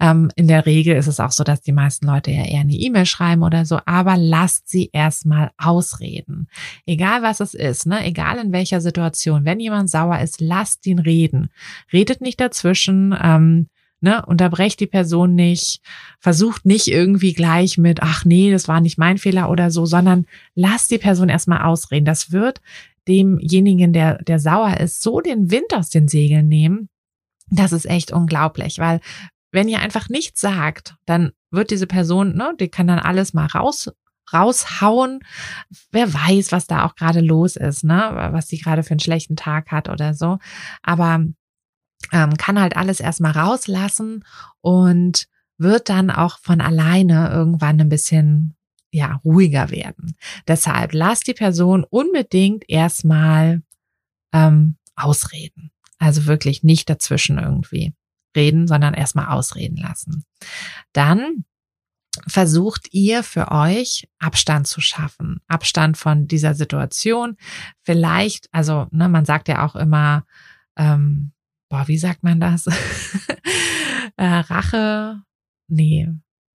Ähm, 0.00 0.30
in 0.36 0.48
der 0.48 0.66
Regel 0.66 0.96
ist 0.96 1.06
es 1.06 1.20
auch 1.20 1.30
so, 1.30 1.44
dass 1.44 1.62
die 1.62 1.72
meisten 1.72 2.06
Leute 2.06 2.30
ja 2.30 2.44
eher 2.44 2.60
eine 2.60 2.74
E-Mail 2.74 3.06
schreiben 3.06 3.42
oder 3.42 3.64
so, 3.64 3.78
aber 3.86 4.16
lasst 4.16 4.68
sie 4.68 4.90
erstmal 4.92 5.50
ausreden. 5.56 6.48
Egal 6.86 7.22
was 7.22 7.40
es 7.40 7.54
ist, 7.54 7.86
ne? 7.86 8.04
egal 8.04 8.38
in 8.38 8.52
welcher 8.52 8.80
Situation, 8.80 9.44
wenn 9.44 9.60
jemand 9.60 9.90
sauer 9.90 10.18
ist, 10.20 10.40
lasst 10.40 10.86
ihn 10.86 10.98
reden. 10.98 11.50
Redet 11.92 12.20
nicht 12.20 12.40
dazwischen. 12.40 13.16
Ähm, 13.20 13.68
ne, 14.00 14.24
unterbrecht 14.26 14.80
die 14.80 14.86
Person 14.86 15.34
nicht, 15.34 15.80
versucht 16.18 16.66
nicht 16.66 16.88
irgendwie 16.88 17.32
gleich 17.32 17.78
mit, 17.78 18.02
ach 18.02 18.24
nee, 18.24 18.50
das 18.50 18.68
war 18.68 18.80
nicht 18.80 18.98
mein 18.98 19.18
Fehler 19.18 19.50
oder 19.50 19.70
so, 19.70 19.86
sondern 19.86 20.26
lasst 20.54 20.90
die 20.90 20.98
Person 20.98 21.28
erstmal 21.28 21.62
ausreden. 21.62 22.04
Das 22.04 22.32
wird 22.32 22.60
demjenigen, 23.08 23.92
der, 23.92 24.22
der 24.22 24.38
sauer 24.38 24.78
ist, 24.78 25.02
so 25.02 25.20
den 25.20 25.50
Wind 25.50 25.74
aus 25.74 25.90
den 25.90 26.08
Segeln 26.08 26.48
nehmen. 26.48 26.88
Das 27.50 27.72
ist 27.72 27.86
echt 27.86 28.12
unglaublich, 28.12 28.78
weil 28.78 29.00
wenn 29.52 29.68
ihr 29.68 29.80
einfach 29.80 30.08
nichts 30.08 30.40
sagt, 30.40 30.94
dann 31.06 31.32
wird 31.50 31.70
diese 31.70 31.88
Person, 31.88 32.36
ne, 32.36 32.54
die 32.58 32.68
kann 32.68 32.86
dann 32.86 33.00
alles 33.00 33.34
mal 33.34 33.46
raus 33.46 33.90
raushauen. 34.32 35.20
Wer 35.90 36.12
weiß, 36.12 36.52
was 36.52 36.68
da 36.68 36.84
auch 36.84 36.94
gerade 36.94 37.20
los 37.20 37.56
ist, 37.56 37.82
ne? 37.82 38.30
Was 38.32 38.46
sie 38.46 38.58
gerade 38.58 38.82
für 38.84 38.92
einen 38.92 39.00
schlechten 39.00 39.34
Tag 39.34 39.72
hat 39.72 39.88
oder 39.88 40.14
so. 40.14 40.38
Aber 40.82 41.24
ähm, 42.12 42.36
kann 42.36 42.60
halt 42.60 42.76
alles 42.76 43.00
erstmal 43.00 43.32
rauslassen 43.32 44.24
und 44.60 45.26
wird 45.58 45.88
dann 45.88 46.10
auch 46.10 46.38
von 46.38 46.60
alleine 46.60 47.30
irgendwann 47.30 47.80
ein 47.80 47.88
bisschen 47.88 48.56
ja 48.92 49.20
ruhiger 49.24 49.70
werden. 49.70 50.16
Deshalb 50.48 50.92
lasst 50.92 51.26
die 51.26 51.34
Person 51.34 51.84
unbedingt 51.84 52.68
erstmal 52.68 53.62
ähm, 54.32 54.76
ausreden. 54.96 55.70
Also 55.98 56.26
wirklich 56.26 56.62
nicht 56.62 56.88
dazwischen 56.88 57.38
irgendwie 57.38 57.94
reden, 58.34 58.66
sondern 58.66 58.94
erstmal 58.94 59.26
ausreden 59.26 59.76
lassen. 59.76 60.24
Dann 60.92 61.44
versucht 62.26 62.88
ihr 62.92 63.22
für 63.22 63.50
euch 63.50 64.08
Abstand 64.18 64.66
zu 64.66 64.80
schaffen. 64.80 65.40
Abstand 65.46 65.96
von 65.96 66.26
dieser 66.26 66.54
Situation. 66.54 67.36
Vielleicht, 67.82 68.48
also 68.52 68.86
ne, 68.90 69.08
man 69.08 69.24
sagt 69.24 69.48
ja 69.48 69.64
auch 69.64 69.76
immer, 69.76 70.24
ähm, 70.76 71.32
boah, 71.70 71.88
wie 71.88 71.96
sagt 71.96 72.22
man 72.22 72.40
das? 72.40 72.66
äh, 74.16 74.26
Rache, 74.26 75.22
nee, 75.68 76.08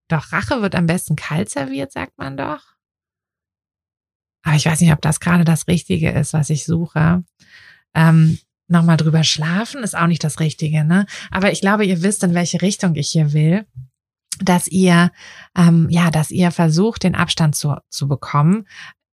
doch, 0.10 0.34
Rache 0.34 0.62
wird 0.62 0.76
am 0.76 0.86
besten 0.86 1.16
kalt 1.16 1.50
serviert, 1.50 1.94
sagt 1.94 2.18
man 2.18 2.36
doch. 2.36 2.62
Aber 4.46 4.56
ich 4.56 4.66
weiß 4.66 4.82
nicht, 4.82 4.92
ob 4.92 5.02
das 5.02 5.22
gerade 5.22 5.46
das 5.46 5.68
Richtige 5.68 6.12
ist, 6.12 6.34
was 6.34 6.50
ich 6.50 6.66
suche. 6.66 7.24
Ähm, 7.96 8.38
Nochmal 8.70 8.98
drüber 8.98 9.26
schlafen 9.26 9.84
ist 9.84 9.96
auch 9.96 10.08
nicht 10.08 10.24
das 10.24 10.40
Richtige, 10.40 10.86
ne? 10.86 11.06
Aber 11.32 11.52
ich 11.52 11.60
glaube, 11.60 11.86
ihr 11.86 12.02
wisst, 12.02 12.24
in 12.24 12.34
welche 12.34 12.62
Richtung 12.62 12.96
ich 12.96 13.10
hier 13.10 13.34
will 13.34 13.68
dass 14.40 14.68
ihr 14.68 15.12
ähm, 15.58 15.88
ja, 15.90 16.12
dass 16.12 16.32
ihr 16.32 16.52
versucht, 16.52 17.04
den 17.04 17.16
Abstand 17.16 17.56
zu, 17.56 17.76
zu 17.90 18.08
bekommen. 18.08 18.68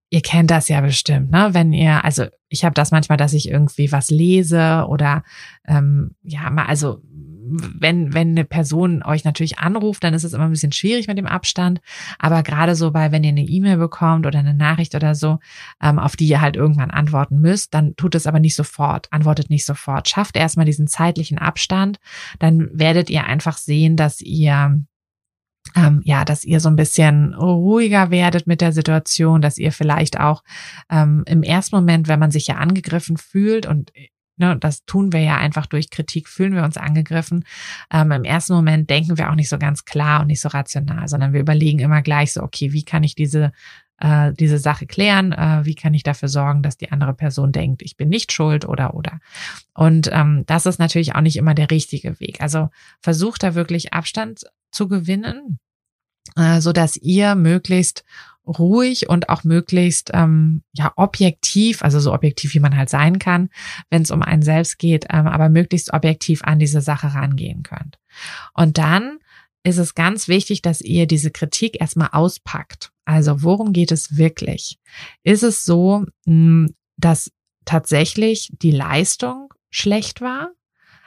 Ihr 0.09 0.21
kennt 0.21 0.51
das 0.51 0.69
ja 0.69 0.81
bestimmt, 0.81 1.31
ne? 1.31 1.49
Wenn 1.53 1.73
ihr, 1.73 2.03
also 2.03 2.25
ich 2.49 2.65
habe 2.65 2.73
das 2.73 2.91
manchmal, 2.91 3.17
dass 3.17 3.33
ich 3.33 3.49
irgendwie 3.49 3.91
was 3.91 4.09
lese 4.09 4.85
oder 4.87 5.23
ähm, 5.67 6.11
ja, 6.23 6.49
mal, 6.49 6.65
also 6.65 7.01
wenn, 7.51 8.13
wenn 8.13 8.29
eine 8.29 8.45
Person 8.45 9.03
euch 9.03 9.23
natürlich 9.23 9.59
anruft, 9.59 10.03
dann 10.03 10.13
ist 10.13 10.23
es 10.23 10.33
immer 10.33 10.45
ein 10.45 10.51
bisschen 10.51 10.71
schwierig 10.71 11.07
mit 11.07 11.17
dem 11.17 11.25
Abstand. 11.25 11.81
Aber 12.19 12.43
gerade 12.43 12.75
so 12.75 12.91
bei, 12.91 13.11
wenn 13.11 13.23
ihr 13.23 13.29
eine 13.29 13.43
E-Mail 13.43 13.77
bekommt 13.77 14.25
oder 14.25 14.39
eine 14.39 14.53
Nachricht 14.53 14.95
oder 14.95 15.15
so, 15.15 15.39
ähm, 15.81 15.99
auf 15.99 16.15
die 16.15 16.27
ihr 16.27 16.41
halt 16.41 16.55
irgendwann 16.55 16.91
antworten 16.91 17.39
müsst, 17.39 17.73
dann 17.73 17.95
tut 17.95 18.15
es 18.15 18.27
aber 18.27 18.39
nicht 18.39 18.55
sofort, 18.55 19.07
antwortet 19.11 19.49
nicht 19.49 19.65
sofort. 19.65 20.07
Schafft 20.07 20.35
erstmal 20.37 20.65
diesen 20.65 20.87
zeitlichen 20.87 21.37
Abstand, 21.37 21.99
dann 22.39 22.69
werdet 22.71 23.09
ihr 23.09 23.25
einfach 23.25 23.57
sehen, 23.57 23.95
dass 23.95 24.21
ihr 24.21 24.83
ähm, 25.79 26.01
ja, 26.03 26.25
dass 26.25 26.43
ihr 26.43 26.59
so 26.59 26.69
ein 26.69 26.75
bisschen 26.75 27.33
ruhiger 27.33 28.11
werdet 28.11 28.47
mit 28.47 28.61
der 28.61 28.71
Situation, 28.71 29.41
dass 29.41 29.57
ihr 29.57 29.71
vielleicht 29.71 30.19
auch 30.19 30.43
ähm, 30.89 31.23
im 31.27 31.43
ersten 31.43 31.75
Moment, 31.75 32.07
wenn 32.07 32.19
man 32.19 32.31
sich 32.31 32.47
ja 32.47 32.55
angegriffen 32.55 33.17
fühlt 33.17 33.65
und 33.65 33.91
ne, 34.37 34.57
das 34.57 34.85
tun 34.85 35.13
wir 35.13 35.21
ja 35.21 35.37
einfach 35.37 35.65
durch 35.65 35.89
Kritik, 35.89 36.27
fühlen 36.27 36.55
wir 36.55 36.63
uns 36.63 36.77
angegriffen. 36.77 37.45
Ähm, 37.91 38.11
Im 38.11 38.23
ersten 38.23 38.53
Moment 38.53 38.89
denken 38.89 39.17
wir 39.17 39.29
auch 39.29 39.35
nicht 39.35 39.49
so 39.49 39.59
ganz 39.59 39.85
klar 39.85 40.21
und 40.21 40.27
nicht 40.27 40.41
so 40.41 40.49
rational, 40.49 41.07
sondern 41.07 41.33
wir 41.33 41.41
überlegen 41.41 41.79
immer 41.79 42.01
gleich 42.01 42.33
so, 42.33 42.41
okay, 42.41 42.73
wie 42.73 42.83
kann 42.83 43.03
ich 43.03 43.15
diese 43.15 43.51
äh, 43.99 44.31
diese 44.33 44.59
Sache 44.59 44.85
klären, 44.87 45.33
äh, 45.33 45.65
wie 45.65 45.75
kann 45.75 45.93
ich 45.93 46.03
dafür 46.03 46.29
sorgen, 46.29 46.63
dass 46.63 46.77
die 46.77 46.91
andere 46.91 47.13
Person 47.13 47.51
denkt, 47.51 47.81
ich 47.81 47.97
bin 47.97 48.07
nicht 48.07 48.31
schuld 48.31 48.65
oder 48.65 48.93
oder. 48.93 49.19
Und 49.73 50.09
ähm, 50.13 50.45
das 50.45 50.65
ist 50.65 50.79
natürlich 50.79 51.15
auch 51.15 51.21
nicht 51.21 51.35
immer 51.35 51.53
der 51.53 51.69
richtige 51.69 52.19
Weg. 52.21 52.41
Also 52.41 52.69
versucht 53.01 53.43
da 53.43 53.55
wirklich 53.55 53.93
Abstand 53.93 54.45
zu 54.71 54.87
gewinnen, 54.87 55.59
äh, 56.35 56.61
so 56.61 56.71
dass 56.71 56.95
ihr 56.97 57.35
möglichst 57.35 58.03
ruhig 58.45 59.09
und 59.09 59.29
auch 59.29 59.43
möglichst 59.43 60.11
ähm, 60.13 60.63
ja 60.73 60.91
objektiv, 60.95 61.83
also 61.83 61.99
so 61.99 62.13
objektiv 62.13 62.53
wie 62.55 62.59
man 62.59 62.75
halt 62.75 62.89
sein 62.89 63.19
kann, 63.19 63.49
wenn 63.89 64.01
es 64.01 64.11
um 64.11 64.23
einen 64.23 64.41
selbst 64.41 64.79
geht, 64.79 65.05
ähm, 65.09 65.27
aber 65.27 65.49
möglichst 65.49 65.93
objektiv 65.93 66.43
an 66.43 66.59
diese 66.59 66.81
Sache 66.81 67.13
rangehen 67.13 67.63
könnt. 67.63 67.99
Und 68.53 68.77
dann 68.77 69.19
ist 69.63 69.77
es 69.77 69.93
ganz 69.93 70.27
wichtig, 70.27 70.61
dass 70.61 70.81
ihr 70.81 71.05
diese 71.05 71.31
Kritik 71.31 71.79
erstmal 71.79 72.09
auspackt. 72.11 72.91
Also 73.05 73.43
worum 73.43 73.73
geht 73.73 73.91
es 73.91 74.17
wirklich? 74.17 74.79
Ist 75.23 75.43
es 75.43 75.65
so, 75.65 76.05
hm, 76.25 76.73
dass 76.97 77.31
tatsächlich 77.65 78.49
die 78.51 78.71
Leistung 78.71 79.53
schlecht 79.69 80.21
war? 80.21 80.51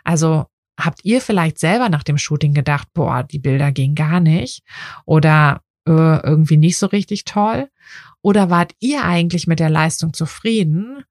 Also 0.05 0.47
habt 0.79 1.05
ihr 1.05 1.21
vielleicht 1.21 1.59
selber 1.59 1.89
nach 1.89 2.03
dem 2.03 2.19
Shooting 2.19 2.55
gedacht, 2.55 2.89
boah, 2.95 3.23
die 3.23 3.39
Bilder 3.39 3.73
gehen 3.73 3.95
gar 3.95 4.21
nicht 4.21 4.63
oder 5.05 5.63
äh, 5.87 6.21
irgendwie 6.23 6.57
nicht 6.57 6.79
so 6.79 6.87
richtig 6.87 7.25
toll? 7.25 7.69
Oder 8.23 8.51
wart 8.51 8.73
ihr 8.79 9.05
eigentlich 9.05 9.47
mit 9.47 9.61
der 9.61 9.71
Leistung 9.71 10.13
zufrieden? 10.13 11.05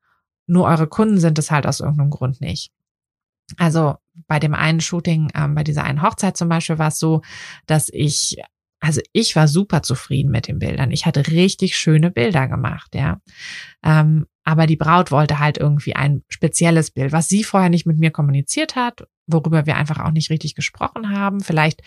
Nur 0.48 0.65
eure 0.65 0.88
Kunden 0.88 1.20
sind 1.20 1.38
es 1.39 1.51
halt 1.51 1.68
aus 1.68 1.80
irgendeinem 1.80 2.10
Grund 2.10 2.41
nicht. 2.41 2.72
Also 3.58 3.96
bei 4.27 4.39
dem 4.39 4.53
einen 4.53 4.82
Shooting, 4.82 5.32
ähm, 5.36 5.56
bei 5.56 5.63
dieser 5.63 5.84
einen 5.84 6.01
Hochzeit 6.01 6.38
zum 6.38 6.50
Beispiel, 6.50 6.80
war 6.80 6.88
es 6.88 7.00
so, 7.00 7.22
dass 7.65 7.89
ich, 7.91 8.38
also 8.80 9.01
ich 9.12 9.36
war 9.36 9.48
super 9.48 9.84
zufrieden 9.84 10.32
mit 10.32 10.48
den 10.48 10.60
Bildern. 10.60 10.91
Ich 10.91 11.06
hatte 11.06 11.27
richtig 11.27 11.77
schöne 11.77 12.12
Bilder 12.12 12.48
gemacht, 12.48 12.96
ja. 12.96 13.20
Ähm, 13.84 14.25
aber 14.43 14.65
die 14.65 14.75
Braut 14.75 15.12
wollte 15.12 15.39
halt 15.39 15.57
irgendwie 15.57 15.95
ein 15.95 16.24
spezielles 16.27 16.91
Bild, 16.91 17.12
was 17.12 17.27
sie 17.27 17.43
vorher 17.43 17.69
nicht 17.69 17.86
mit 17.86 18.00
mir 18.00 18.12
kommuniziert 18.12 18.75
hat, 18.75 19.07
worüber 19.27 19.65
wir 19.65 19.75
einfach 19.75 20.00
auch 20.00 20.12
nicht 20.12 20.29
richtig 20.29 20.55
gesprochen 20.55 21.10
haben. 21.12 21.41
Vielleicht, 21.41 21.81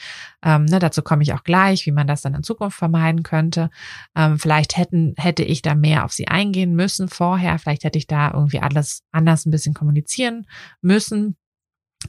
ähm, 0.44 0.64
ne, 0.64 0.78
dazu 0.78 1.02
komme 1.02 1.22
ich 1.22 1.32
auch 1.32 1.42
gleich, 1.42 1.84
wie 1.86 1.92
man 1.92 2.06
das 2.06 2.22
dann 2.22 2.34
in 2.34 2.42
Zukunft 2.42 2.78
vermeiden 2.78 3.22
könnte. 3.22 3.70
Ähm, 4.14 4.38
vielleicht 4.38 4.76
hätten, 4.76 5.14
hätte 5.16 5.42
ich 5.42 5.62
da 5.62 5.74
mehr 5.74 6.04
auf 6.04 6.12
sie 6.12 6.28
eingehen 6.28 6.74
müssen 6.74 7.08
vorher. 7.08 7.58
Vielleicht 7.58 7.84
hätte 7.84 7.98
ich 7.98 8.06
da 8.06 8.32
irgendwie 8.32 8.60
alles 8.60 9.02
anders 9.10 9.46
ein 9.46 9.50
bisschen 9.50 9.74
kommunizieren 9.74 10.46
müssen. 10.80 11.36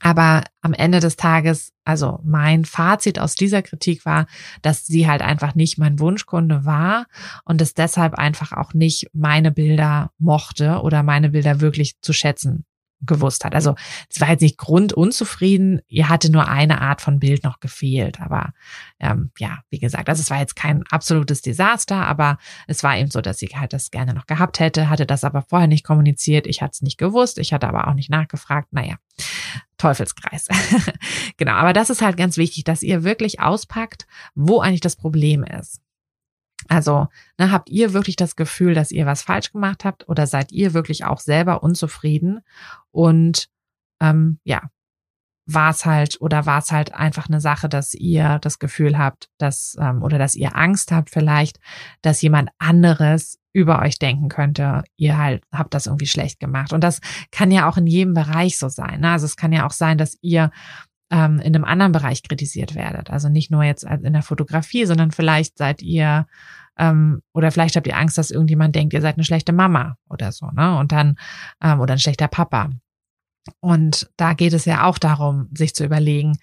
Aber 0.01 0.43
am 0.61 0.73
Ende 0.73 0.99
des 0.99 1.15
Tages, 1.15 1.71
also 1.83 2.19
mein 2.23 2.65
Fazit 2.65 3.19
aus 3.19 3.35
dieser 3.35 3.61
Kritik 3.61 4.05
war, 4.05 4.27
dass 4.61 4.85
sie 4.85 5.07
halt 5.07 5.21
einfach 5.21 5.55
nicht 5.55 5.77
mein 5.77 5.99
Wunschkunde 5.99 6.65
war 6.65 7.05
und 7.43 7.61
es 7.61 7.73
deshalb 7.73 8.15
einfach 8.15 8.51
auch 8.51 8.73
nicht 8.73 9.09
meine 9.13 9.51
Bilder 9.51 10.11
mochte 10.17 10.81
oder 10.81 11.03
meine 11.03 11.29
Bilder 11.29 11.61
wirklich 11.61 11.99
zu 12.01 12.13
schätzen 12.13 12.65
gewusst 13.05 13.45
hat. 13.45 13.55
Also 13.55 13.75
es 14.09 14.21
war 14.21 14.29
jetzt 14.29 14.41
nicht 14.41 14.57
grundunzufrieden, 14.57 15.81
ihr 15.87 16.09
hatte 16.09 16.31
nur 16.31 16.47
eine 16.47 16.81
Art 16.81 17.01
von 17.01 17.19
Bild 17.19 17.43
noch 17.43 17.59
gefehlt. 17.59 18.21
Aber 18.21 18.53
ähm, 18.99 19.31
ja, 19.37 19.59
wie 19.69 19.79
gesagt, 19.79 20.09
also 20.09 20.21
es 20.21 20.29
war 20.29 20.39
jetzt 20.39 20.55
kein 20.55 20.83
absolutes 20.89 21.41
Desaster, 21.41 22.07
aber 22.07 22.37
es 22.67 22.83
war 22.83 22.97
eben 22.97 23.11
so, 23.11 23.21
dass 23.21 23.37
sie 23.37 23.47
halt 23.47 23.73
das 23.73 23.91
gerne 23.91 24.13
noch 24.13 24.25
gehabt 24.25 24.59
hätte, 24.59 24.89
hatte 24.89 25.05
das 25.05 25.23
aber 25.23 25.41
vorher 25.41 25.67
nicht 25.67 25.85
kommuniziert. 25.85 26.47
Ich 26.47 26.61
hatte 26.61 26.71
es 26.73 26.81
nicht 26.81 26.97
gewusst, 26.97 27.37
ich 27.37 27.53
hatte 27.53 27.67
aber 27.67 27.87
auch 27.87 27.93
nicht 27.93 28.09
nachgefragt. 28.09 28.69
Naja, 28.71 28.95
Teufelskreis. 29.77 30.47
genau, 31.37 31.53
aber 31.53 31.73
das 31.73 31.89
ist 31.89 32.01
halt 32.01 32.17
ganz 32.17 32.37
wichtig, 32.37 32.63
dass 32.63 32.83
ihr 32.83 33.03
wirklich 33.03 33.39
auspackt, 33.39 34.07
wo 34.33 34.59
eigentlich 34.59 34.81
das 34.81 34.95
Problem 34.95 35.43
ist. 35.43 35.81
Also 36.67 37.07
ne, 37.37 37.51
habt 37.51 37.69
ihr 37.69 37.93
wirklich 37.93 38.15
das 38.15 38.35
Gefühl, 38.35 38.73
dass 38.73 38.91
ihr 38.91 39.05
was 39.05 39.21
falsch 39.21 39.51
gemacht 39.51 39.85
habt 39.85 40.07
oder 40.09 40.25
seid 40.25 40.51
ihr 40.51 40.73
wirklich 40.73 41.05
auch 41.05 41.19
selber 41.19 41.63
unzufrieden? 41.63 42.41
Und 42.91 43.49
ähm, 43.99 44.39
ja, 44.43 44.69
war 45.45 45.69
es 45.69 45.85
halt 45.85 46.19
oder 46.21 46.45
war 46.45 46.59
es 46.59 46.71
halt 46.71 46.93
einfach 46.93 47.27
eine 47.27 47.39
Sache, 47.39 47.69
dass 47.69 47.93
ihr 47.93 48.39
das 48.39 48.59
Gefühl 48.59 48.97
habt, 48.97 49.29
dass 49.37 49.77
ähm, 49.79 50.01
oder 50.01 50.17
dass 50.17 50.35
ihr 50.35 50.55
Angst 50.55 50.91
habt 50.91 51.09
vielleicht, 51.09 51.59
dass 52.01 52.21
jemand 52.21 52.49
anderes 52.57 53.39
über 53.53 53.81
euch 53.81 53.99
denken 53.99 54.27
könnte, 54.27 54.83
ihr 54.97 55.17
halt 55.17 55.43
habt 55.51 55.73
das 55.73 55.85
irgendwie 55.85 56.07
schlecht 56.07 56.39
gemacht. 56.39 56.73
Und 56.73 56.83
das 56.83 56.99
kann 57.31 57.51
ja 57.51 57.69
auch 57.69 57.77
in 57.77 57.87
jedem 57.87 58.13
Bereich 58.13 58.57
so 58.57 58.69
sein. 58.69 59.01
Ne? 59.01 59.11
Also 59.11 59.25
es 59.25 59.37
kann 59.37 59.53
ja 59.53 59.65
auch 59.65 59.71
sein, 59.71 59.97
dass 59.97 60.17
ihr 60.21 60.51
ähm, 61.11 61.39
in 61.39 61.55
einem 61.55 61.63
anderen 61.63 61.91
Bereich 61.91 62.23
kritisiert 62.23 62.75
werdet. 62.75 63.11
Also 63.11 63.29
nicht 63.29 63.51
nur 63.51 63.63
jetzt 63.63 63.83
in 63.83 64.13
der 64.13 64.23
Fotografie, 64.23 64.85
sondern 64.85 65.11
vielleicht 65.11 65.57
seid 65.57 65.81
ihr 65.81 66.25
ähm, 66.77 67.21
oder 67.33 67.51
vielleicht 67.51 67.75
habt 67.75 67.87
ihr 67.87 67.97
Angst, 67.97 68.17
dass 68.17 68.31
irgendjemand 68.31 68.75
denkt, 68.75 68.93
ihr 68.93 69.01
seid 69.01 69.15
eine 69.15 69.23
schlechte 69.23 69.53
Mama 69.53 69.95
oder 70.09 70.31
so, 70.31 70.47
ne? 70.47 70.77
Und 70.77 70.91
dann 70.91 71.15
ähm, 71.63 71.79
oder 71.79 71.93
ein 71.93 71.99
schlechter 71.99 72.27
Papa. 72.27 72.71
Und 73.59 74.09
da 74.17 74.33
geht 74.33 74.53
es 74.53 74.65
ja 74.65 74.85
auch 74.85 74.97
darum, 74.97 75.49
sich 75.53 75.75
zu 75.75 75.85
überlegen, 75.85 76.37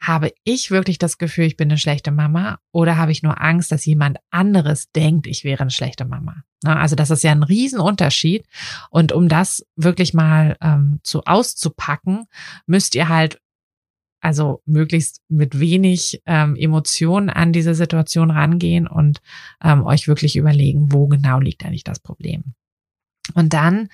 habe 0.00 0.32
ich 0.42 0.72
wirklich 0.72 0.98
das 0.98 1.16
Gefühl, 1.16 1.44
ich 1.44 1.56
bin 1.56 1.70
eine 1.70 1.78
schlechte 1.78 2.10
Mama 2.10 2.58
oder 2.72 2.96
habe 2.96 3.12
ich 3.12 3.22
nur 3.22 3.40
Angst, 3.40 3.70
dass 3.70 3.86
jemand 3.86 4.18
anderes 4.30 4.90
denkt, 4.90 5.28
ich 5.28 5.44
wäre 5.44 5.60
eine 5.60 5.70
schlechte 5.70 6.04
Mama? 6.04 6.42
Also 6.64 6.96
das 6.96 7.10
ist 7.10 7.22
ja 7.22 7.30
ein 7.30 7.44
Riesenunterschied. 7.44 8.44
Und 8.90 9.12
um 9.12 9.28
das 9.28 9.64
wirklich 9.76 10.12
mal 10.12 10.56
ähm, 10.60 10.98
zu 11.04 11.22
auszupacken, 11.24 12.24
müsst 12.66 12.96
ihr 12.96 13.08
halt 13.08 13.38
also 14.20 14.62
möglichst 14.66 15.20
mit 15.28 15.58
wenig 15.58 16.22
ähm, 16.26 16.54
Emotionen 16.56 17.28
an 17.28 17.52
diese 17.52 17.74
Situation 17.74 18.30
rangehen 18.30 18.86
und 18.86 19.20
ähm, 19.62 19.84
euch 19.84 20.06
wirklich 20.06 20.36
überlegen, 20.36 20.92
wo 20.92 21.08
genau 21.08 21.40
liegt 21.40 21.64
eigentlich 21.64 21.84
das 21.84 21.98
Problem. 21.98 22.54
Und 23.34 23.52
dann, 23.52 23.88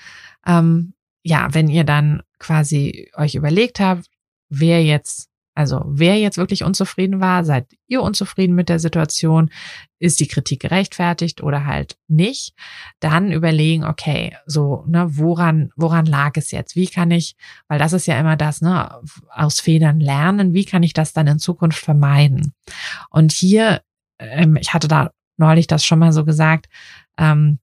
ähm, 0.47 0.93
ja, 1.23 1.49
wenn 1.53 1.69
ihr 1.69 1.85
dann 1.85 2.23
quasi 2.39 3.11
euch 3.15 3.35
überlegt 3.35 3.81
habt, 3.81 4.07
wer 4.49 4.85
jetzt 4.85 5.29
also 5.59 5.83
wer 5.89 6.17
jetzt 6.17 6.39
wirklich 6.39 6.63
unzufrieden 6.63 7.19
war, 7.19 7.45
seid 7.45 7.67
ihr 7.89 8.01
unzufrieden 8.01 8.55
mit 8.55 8.69
der 8.69 8.79
Situation, 8.79 9.51
ist 9.99 10.21
die 10.21 10.29
Kritik 10.29 10.61
gerechtfertigt 10.63 11.43
oder 11.43 11.67
halt 11.67 11.99
nicht, 12.07 12.55
dann 13.01 13.33
überlegen, 13.33 13.83
okay, 13.83 14.37
so, 14.47 14.85
ne, 14.87 15.09
woran, 15.17 15.71
woran 15.75 16.07
lag 16.07 16.37
es 16.37 16.53
jetzt? 16.53 16.77
Wie 16.77 16.87
kann 16.87 17.11
ich, 17.11 17.35
weil 17.67 17.81
das 17.81 17.93
ist 17.93 18.07
ja 18.07 18.17
immer 18.21 18.37
das, 18.37 18.61
ne, 18.61 19.01
aus 19.35 19.59
Fehlern 19.59 19.99
lernen, 19.99 20.55
wie 20.55 20.65
kann 20.65 20.85
ich 20.85 20.93
das 20.93 21.13
dann 21.13 21.27
in 21.27 21.41
Zukunft 21.41 21.81
vermeiden? 21.81 22.53
Und 23.11 23.33
hier, 23.33 23.83
ähm, 24.21 24.55
ich 24.61 24.73
hatte 24.73 24.87
da 24.87 25.11
neulich 25.39 25.67
das 25.67 25.85
schon 25.85 25.99
mal 25.99 26.13
so 26.13 26.25
gesagt, 26.25 26.69
ähm, 27.17 27.59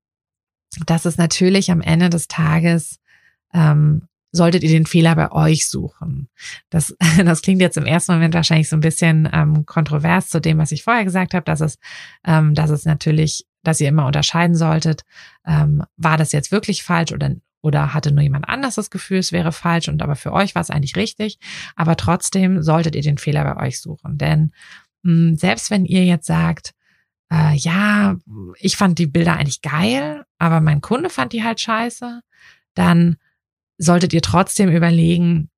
dass 0.85 1.05
es 1.05 1.17
natürlich 1.17 1.71
am 1.71 1.79
Ende 1.79 2.09
des 2.09 2.27
Tages 2.27 2.99
ähm, 3.53 4.09
solltet 4.35 4.63
ihr 4.63 4.69
den 4.69 4.85
Fehler 4.85 5.15
bei 5.15 5.31
euch 5.31 5.67
suchen. 5.67 6.29
Das, 6.69 6.95
das 7.23 7.41
klingt 7.41 7.61
jetzt 7.61 7.77
im 7.77 7.85
ersten 7.85 8.13
Moment 8.13 8.33
wahrscheinlich 8.33 8.69
so 8.69 8.75
ein 8.75 8.81
bisschen 8.81 9.29
ähm, 9.31 9.65
kontrovers 9.65 10.29
zu 10.29 10.39
dem, 10.39 10.57
was 10.57 10.71
ich 10.71 10.83
vorher 10.83 11.03
gesagt 11.03 11.33
habe, 11.33 11.45
dass 11.45 11.61
es, 11.61 11.77
ähm, 12.25 12.53
dass 12.53 12.69
es 12.69 12.85
natürlich, 12.85 13.45
dass 13.63 13.79
ihr 13.79 13.89
immer 13.89 14.05
unterscheiden 14.05 14.55
solltet, 14.55 15.03
ähm, 15.45 15.83
war 15.97 16.17
das 16.17 16.31
jetzt 16.31 16.51
wirklich 16.51 16.83
falsch 16.83 17.11
oder 17.11 17.31
oder 17.61 17.95
hatte 17.95 18.11
nur 18.11 18.21
jemand 18.21 18.47
anders 18.47 18.75
das 18.75 18.91
Gefühl, 18.91 19.17
es 19.17 19.31
wäre 19.31 19.51
falsch 19.51 19.87
und 19.87 20.03
aber 20.03 20.15
für 20.15 20.31
euch 20.31 20.53
war 20.53 20.61
es 20.61 20.69
eigentlich 20.69 20.95
richtig. 20.95 21.39
Aber 21.75 21.97
trotzdem 21.97 22.61
solltet 22.61 22.93
ihr 22.95 23.01
den 23.01 23.17
Fehler 23.17 23.43
bei 23.43 23.65
euch 23.65 23.81
suchen. 23.81 24.19
Denn 24.19 24.51
mh, 25.01 25.29
hm, 25.29 25.35
selbst 25.35 25.71
wenn 25.71 25.83
ihr 25.83 26.05
jetzt 26.05 26.27
sagt, 26.27 26.75
äh, 27.31 27.55
ja, 27.55 28.17
ich 28.59 28.77
fand 28.77 28.99
die 28.99 29.07
Bilder 29.07 29.37
eigentlich 29.37 29.63
geil, 29.63 30.25
aber 30.37 30.61
mein 30.61 30.81
Kunde 30.81 31.09
fand 31.09 31.33
die 31.33 31.43
halt 31.43 31.59
scheiße, 31.59 32.21
dann 32.75 33.17
solltet 33.77 34.13
ihr 34.13 34.21
trotzdem 34.21 34.69
überlegen, 34.69 35.49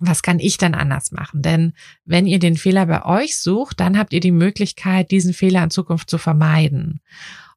was 0.00 0.22
kann 0.22 0.38
ich 0.38 0.58
dann 0.58 0.74
anders 0.74 1.12
machen? 1.12 1.42
Denn 1.42 1.74
wenn 2.04 2.26
ihr 2.26 2.38
den 2.38 2.56
Fehler 2.56 2.86
bei 2.86 3.04
euch 3.04 3.38
sucht, 3.38 3.80
dann 3.80 3.98
habt 3.98 4.12
ihr 4.12 4.20
die 4.20 4.32
Möglichkeit, 4.32 5.10
diesen 5.10 5.32
Fehler 5.32 5.62
in 5.62 5.70
Zukunft 5.70 6.10
zu 6.10 6.18
vermeiden. 6.18 7.00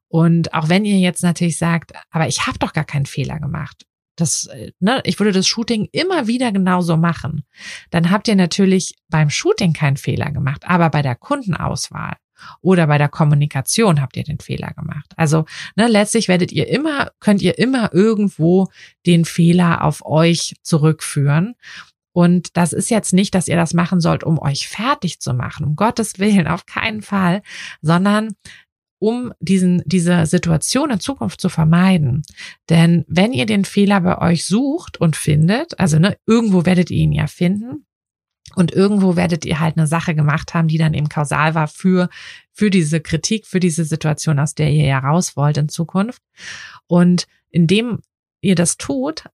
Und 0.08 0.54
auch 0.54 0.68
wenn 0.68 0.84
ihr 0.84 0.98
jetzt 0.98 1.22
natürlich 1.22 1.58
sagt, 1.58 1.92
aber 2.10 2.28
ich 2.28 2.46
habe 2.46 2.58
doch 2.58 2.72
gar 2.72 2.84
keinen 2.84 3.06
Fehler 3.06 3.40
gemacht. 3.40 3.84
Das, 4.14 4.48
ne, 4.78 5.02
ich 5.04 5.18
würde 5.18 5.32
das 5.32 5.46
Shooting 5.46 5.88
immer 5.92 6.26
wieder 6.26 6.52
genauso 6.52 6.96
machen. 6.96 7.44
Dann 7.90 8.10
habt 8.10 8.28
ihr 8.28 8.36
natürlich 8.36 8.94
beim 9.10 9.28
Shooting 9.28 9.72
keinen 9.72 9.98
Fehler 9.98 10.30
gemacht, 10.30 10.62
aber 10.66 10.88
bei 10.88 11.02
der 11.02 11.16
Kundenauswahl 11.16 12.16
oder 12.60 12.86
bei 12.86 12.98
der 12.98 13.08
Kommunikation 13.08 14.00
habt 14.00 14.16
ihr 14.16 14.24
den 14.24 14.40
Fehler 14.40 14.72
gemacht. 14.72 15.12
Also 15.16 15.44
ne, 15.76 15.88
letztlich 15.88 16.28
werdet 16.28 16.52
ihr 16.52 16.68
immer, 16.68 17.10
könnt 17.20 17.42
ihr 17.42 17.58
immer 17.58 17.92
irgendwo 17.92 18.68
den 19.06 19.24
Fehler 19.24 19.84
auf 19.84 20.04
euch 20.04 20.56
zurückführen. 20.62 21.54
Und 22.12 22.56
das 22.56 22.72
ist 22.72 22.90
jetzt 22.90 23.12
nicht, 23.12 23.34
dass 23.34 23.46
ihr 23.46 23.56
das 23.56 23.74
machen 23.74 24.00
sollt, 24.00 24.24
um 24.24 24.38
euch 24.38 24.68
fertig 24.68 25.20
zu 25.20 25.34
machen, 25.34 25.66
um 25.66 25.76
Gottes 25.76 26.18
Willen, 26.18 26.46
auf 26.46 26.64
keinen 26.64 27.02
Fall, 27.02 27.42
sondern 27.82 28.34
um 28.98 29.32
diesen, 29.40 29.82
diese 29.84 30.24
Situation 30.26 30.90
in 30.90 31.00
Zukunft 31.00 31.40
zu 31.40 31.48
vermeiden. 31.48 32.22
Denn 32.70 33.04
wenn 33.08 33.32
ihr 33.32 33.46
den 33.46 33.64
Fehler 33.64 34.00
bei 34.00 34.18
euch 34.18 34.46
sucht 34.46 34.98
und 34.98 35.16
findet, 35.16 35.78
also 35.78 35.98
ne, 35.98 36.16
irgendwo 36.26 36.64
werdet 36.64 36.90
ihr 36.90 36.98
ihn 36.98 37.12
ja 37.12 37.26
finden, 37.26 37.84
und 38.54 38.72
irgendwo 38.72 39.16
werdet 39.16 39.44
ihr 39.44 39.60
halt 39.60 39.76
eine 39.76 39.86
Sache 39.86 40.14
gemacht 40.14 40.54
haben, 40.54 40.68
die 40.68 40.78
dann 40.78 40.94
eben 40.94 41.08
kausal 41.08 41.54
war 41.54 41.68
für, 41.68 42.08
für 42.52 42.70
diese 42.70 43.00
Kritik, 43.00 43.46
für 43.46 43.60
diese 43.60 43.84
Situation, 43.84 44.38
aus 44.38 44.54
der 44.54 44.70
ihr 44.70 44.84
ja 44.84 44.98
raus 44.98 45.36
wollt 45.36 45.56
in 45.56 45.68
Zukunft. 45.68 46.22
Und 46.86 47.26
indem 47.50 48.00
ihr 48.40 48.54
das 48.54 48.76
tut, 48.76 49.24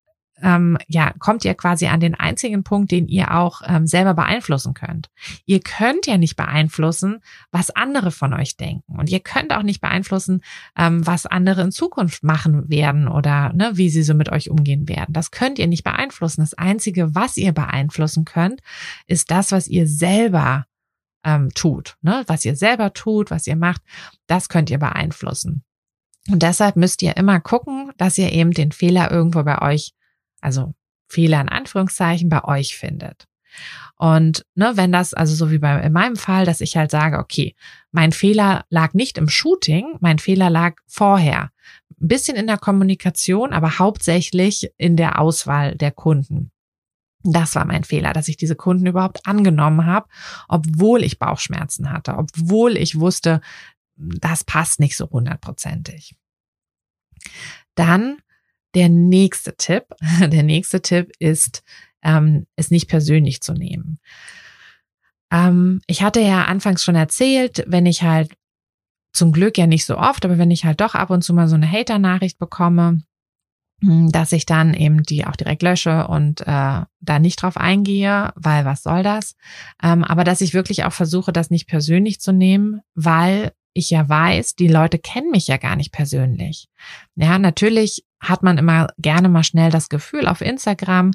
ähm, 0.42 0.76
ja, 0.88 1.12
kommt 1.18 1.44
ihr 1.44 1.54
quasi 1.54 1.86
an 1.86 2.00
den 2.00 2.14
einzigen 2.14 2.64
Punkt, 2.64 2.90
den 2.90 3.06
ihr 3.06 3.34
auch 3.34 3.62
ähm, 3.64 3.86
selber 3.86 4.14
beeinflussen 4.14 4.74
könnt. 4.74 5.08
Ihr 5.46 5.60
könnt 5.60 6.06
ja 6.06 6.18
nicht 6.18 6.36
beeinflussen, 6.36 7.20
was 7.50 7.70
andere 7.70 8.10
von 8.10 8.34
euch 8.34 8.56
denken. 8.56 8.98
Und 8.98 9.08
ihr 9.08 9.20
könnt 9.20 9.52
auch 9.52 9.62
nicht 9.62 9.80
beeinflussen, 9.80 10.42
ähm, 10.76 11.06
was 11.06 11.26
andere 11.26 11.62
in 11.62 11.72
Zukunft 11.72 12.24
machen 12.24 12.68
werden 12.68 13.08
oder 13.08 13.52
ne, 13.52 13.72
wie 13.74 13.88
sie 13.88 14.02
so 14.02 14.14
mit 14.14 14.30
euch 14.30 14.50
umgehen 14.50 14.88
werden. 14.88 15.12
Das 15.12 15.30
könnt 15.30 15.58
ihr 15.58 15.68
nicht 15.68 15.84
beeinflussen. 15.84 16.40
Das 16.40 16.54
Einzige, 16.54 17.14
was 17.14 17.36
ihr 17.36 17.52
beeinflussen 17.52 18.24
könnt, 18.24 18.60
ist 19.06 19.30
das, 19.30 19.52
was 19.52 19.68
ihr 19.68 19.86
selber 19.86 20.66
ähm, 21.24 21.50
tut. 21.54 21.96
Ne? 22.02 22.24
Was 22.26 22.44
ihr 22.44 22.56
selber 22.56 22.92
tut, 22.92 23.30
was 23.30 23.46
ihr 23.46 23.56
macht, 23.56 23.82
das 24.26 24.48
könnt 24.48 24.70
ihr 24.70 24.78
beeinflussen. 24.78 25.62
Und 26.30 26.42
deshalb 26.42 26.76
müsst 26.76 27.02
ihr 27.02 27.16
immer 27.16 27.40
gucken, 27.40 27.92
dass 27.96 28.18
ihr 28.18 28.32
eben 28.32 28.52
den 28.52 28.72
Fehler 28.72 29.10
irgendwo 29.10 29.42
bei 29.42 29.60
euch 29.60 29.92
also 30.42 30.74
Fehler 31.08 31.40
in 31.40 31.48
Anführungszeichen 31.48 32.28
bei 32.28 32.44
euch 32.44 32.76
findet. 32.76 33.26
Und 33.96 34.44
ne, 34.54 34.72
wenn 34.74 34.92
das, 34.92 35.14
also 35.14 35.34
so 35.34 35.50
wie 35.50 35.58
bei 35.58 35.80
in 35.80 35.92
meinem 35.92 36.16
Fall, 36.16 36.44
dass 36.44 36.60
ich 36.60 36.76
halt 36.76 36.90
sage, 36.90 37.18
okay, 37.18 37.54
mein 37.92 38.12
Fehler 38.12 38.64
lag 38.68 38.94
nicht 38.94 39.18
im 39.18 39.28
Shooting, 39.28 39.96
mein 40.00 40.18
Fehler 40.18 40.50
lag 40.50 40.76
vorher. 40.86 41.50
Ein 41.90 42.08
bisschen 42.08 42.36
in 42.36 42.46
der 42.46 42.58
Kommunikation, 42.58 43.52
aber 43.52 43.78
hauptsächlich 43.78 44.72
in 44.78 44.96
der 44.96 45.20
Auswahl 45.20 45.76
der 45.76 45.92
Kunden. 45.92 46.50
Das 47.22 47.54
war 47.54 47.64
mein 47.64 47.84
Fehler, 47.84 48.12
dass 48.12 48.26
ich 48.26 48.36
diese 48.36 48.56
Kunden 48.56 48.86
überhaupt 48.86 49.26
angenommen 49.26 49.86
habe, 49.86 50.08
obwohl 50.48 51.04
ich 51.04 51.20
Bauchschmerzen 51.20 51.90
hatte, 51.90 52.16
obwohl 52.16 52.76
ich 52.76 52.98
wusste, 52.98 53.40
das 53.94 54.42
passt 54.42 54.80
nicht 54.80 54.96
so 54.96 55.08
hundertprozentig. 55.08 56.16
Dann 57.76 58.18
der 58.74 58.88
nächste 58.88 59.56
Tipp, 59.56 59.84
der 60.20 60.42
nächste 60.42 60.82
Tipp 60.82 61.12
ist, 61.18 61.62
ähm, 62.02 62.46
es 62.56 62.70
nicht 62.70 62.88
persönlich 62.88 63.40
zu 63.40 63.52
nehmen. 63.52 63.98
Ähm, 65.30 65.80
ich 65.86 66.02
hatte 66.02 66.20
ja 66.20 66.44
anfangs 66.44 66.82
schon 66.82 66.96
erzählt, 66.96 67.64
wenn 67.66 67.86
ich 67.86 68.02
halt 68.02 68.32
zum 69.12 69.32
Glück 69.32 69.58
ja 69.58 69.66
nicht 69.66 69.84
so 69.84 69.98
oft, 69.98 70.24
aber 70.24 70.38
wenn 70.38 70.50
ich 70.50 70.64
halt 70.64 70.80
doch 70.80 70.94
ab 70.94 71.10
und 71.10 71.22
zu 71.22 71.34
mal 71.34 71.48
so 71.48 71.54
eine 71.54 71.70
Hater-Nachricht 71.70 72.38
bekomme, 72.38 73.02
hm, 73.82 74.10
dass 74.10 74.32
ich 74.32 74.46
dann 74.46 74.74
eben 74.74 75.02
die 75.02 75.26
auch 75.26 75.36
direkt 75.36 75.62
lösche 75.62 76.06
und 76.06 76.40
äh, 76.42 76.44
da 77.00 77.18
nicht 77.18 77.42
drauf 77.42 77.56
eingehe, 77.56 78.32
weil 78.36 78.64
was 78.64 78.82
soll 78.82 79.02
das? 79.02 79.34
Ähm, 79.82 80.04
aber 80.04 80.24
dass 80.24 80.40
ich 80.40 80.54
wirklich 80.54 80.84
auch 80.84 80.92
versuche, 80.92 81.32
das 81.32 81.50
nicht 81.50 81.66
persönlich 81.66 82.20
zu 82.20 82.32
nehmen, 82.32 82.80
weil 82.94 83.52
ich 83.74 83.90
ja 83.90 84.08
weiß, 84.08 84.54
die 84.54 84.68
Leute 84.68 84.98
kennen 84.98 85.30
mich 85.30 85.48
ja 85.48 85.56
gar 85.56 85.76
nicht 85.76 85.92
persönlich. 85.92 86.68
Ja, 87.16 87.38
natürlich 87.38 88.04
hat 88.22 88.42
man 88.42 88.56
immer 88.56 88.86
gerne 88.98 89.28
mal 89.28 89.42
schnell 89.42 89.70
das 89.70 89.88
Gefühl 89.88 90.26
auf 90.26 90.40
Instagram, 90.40 91.10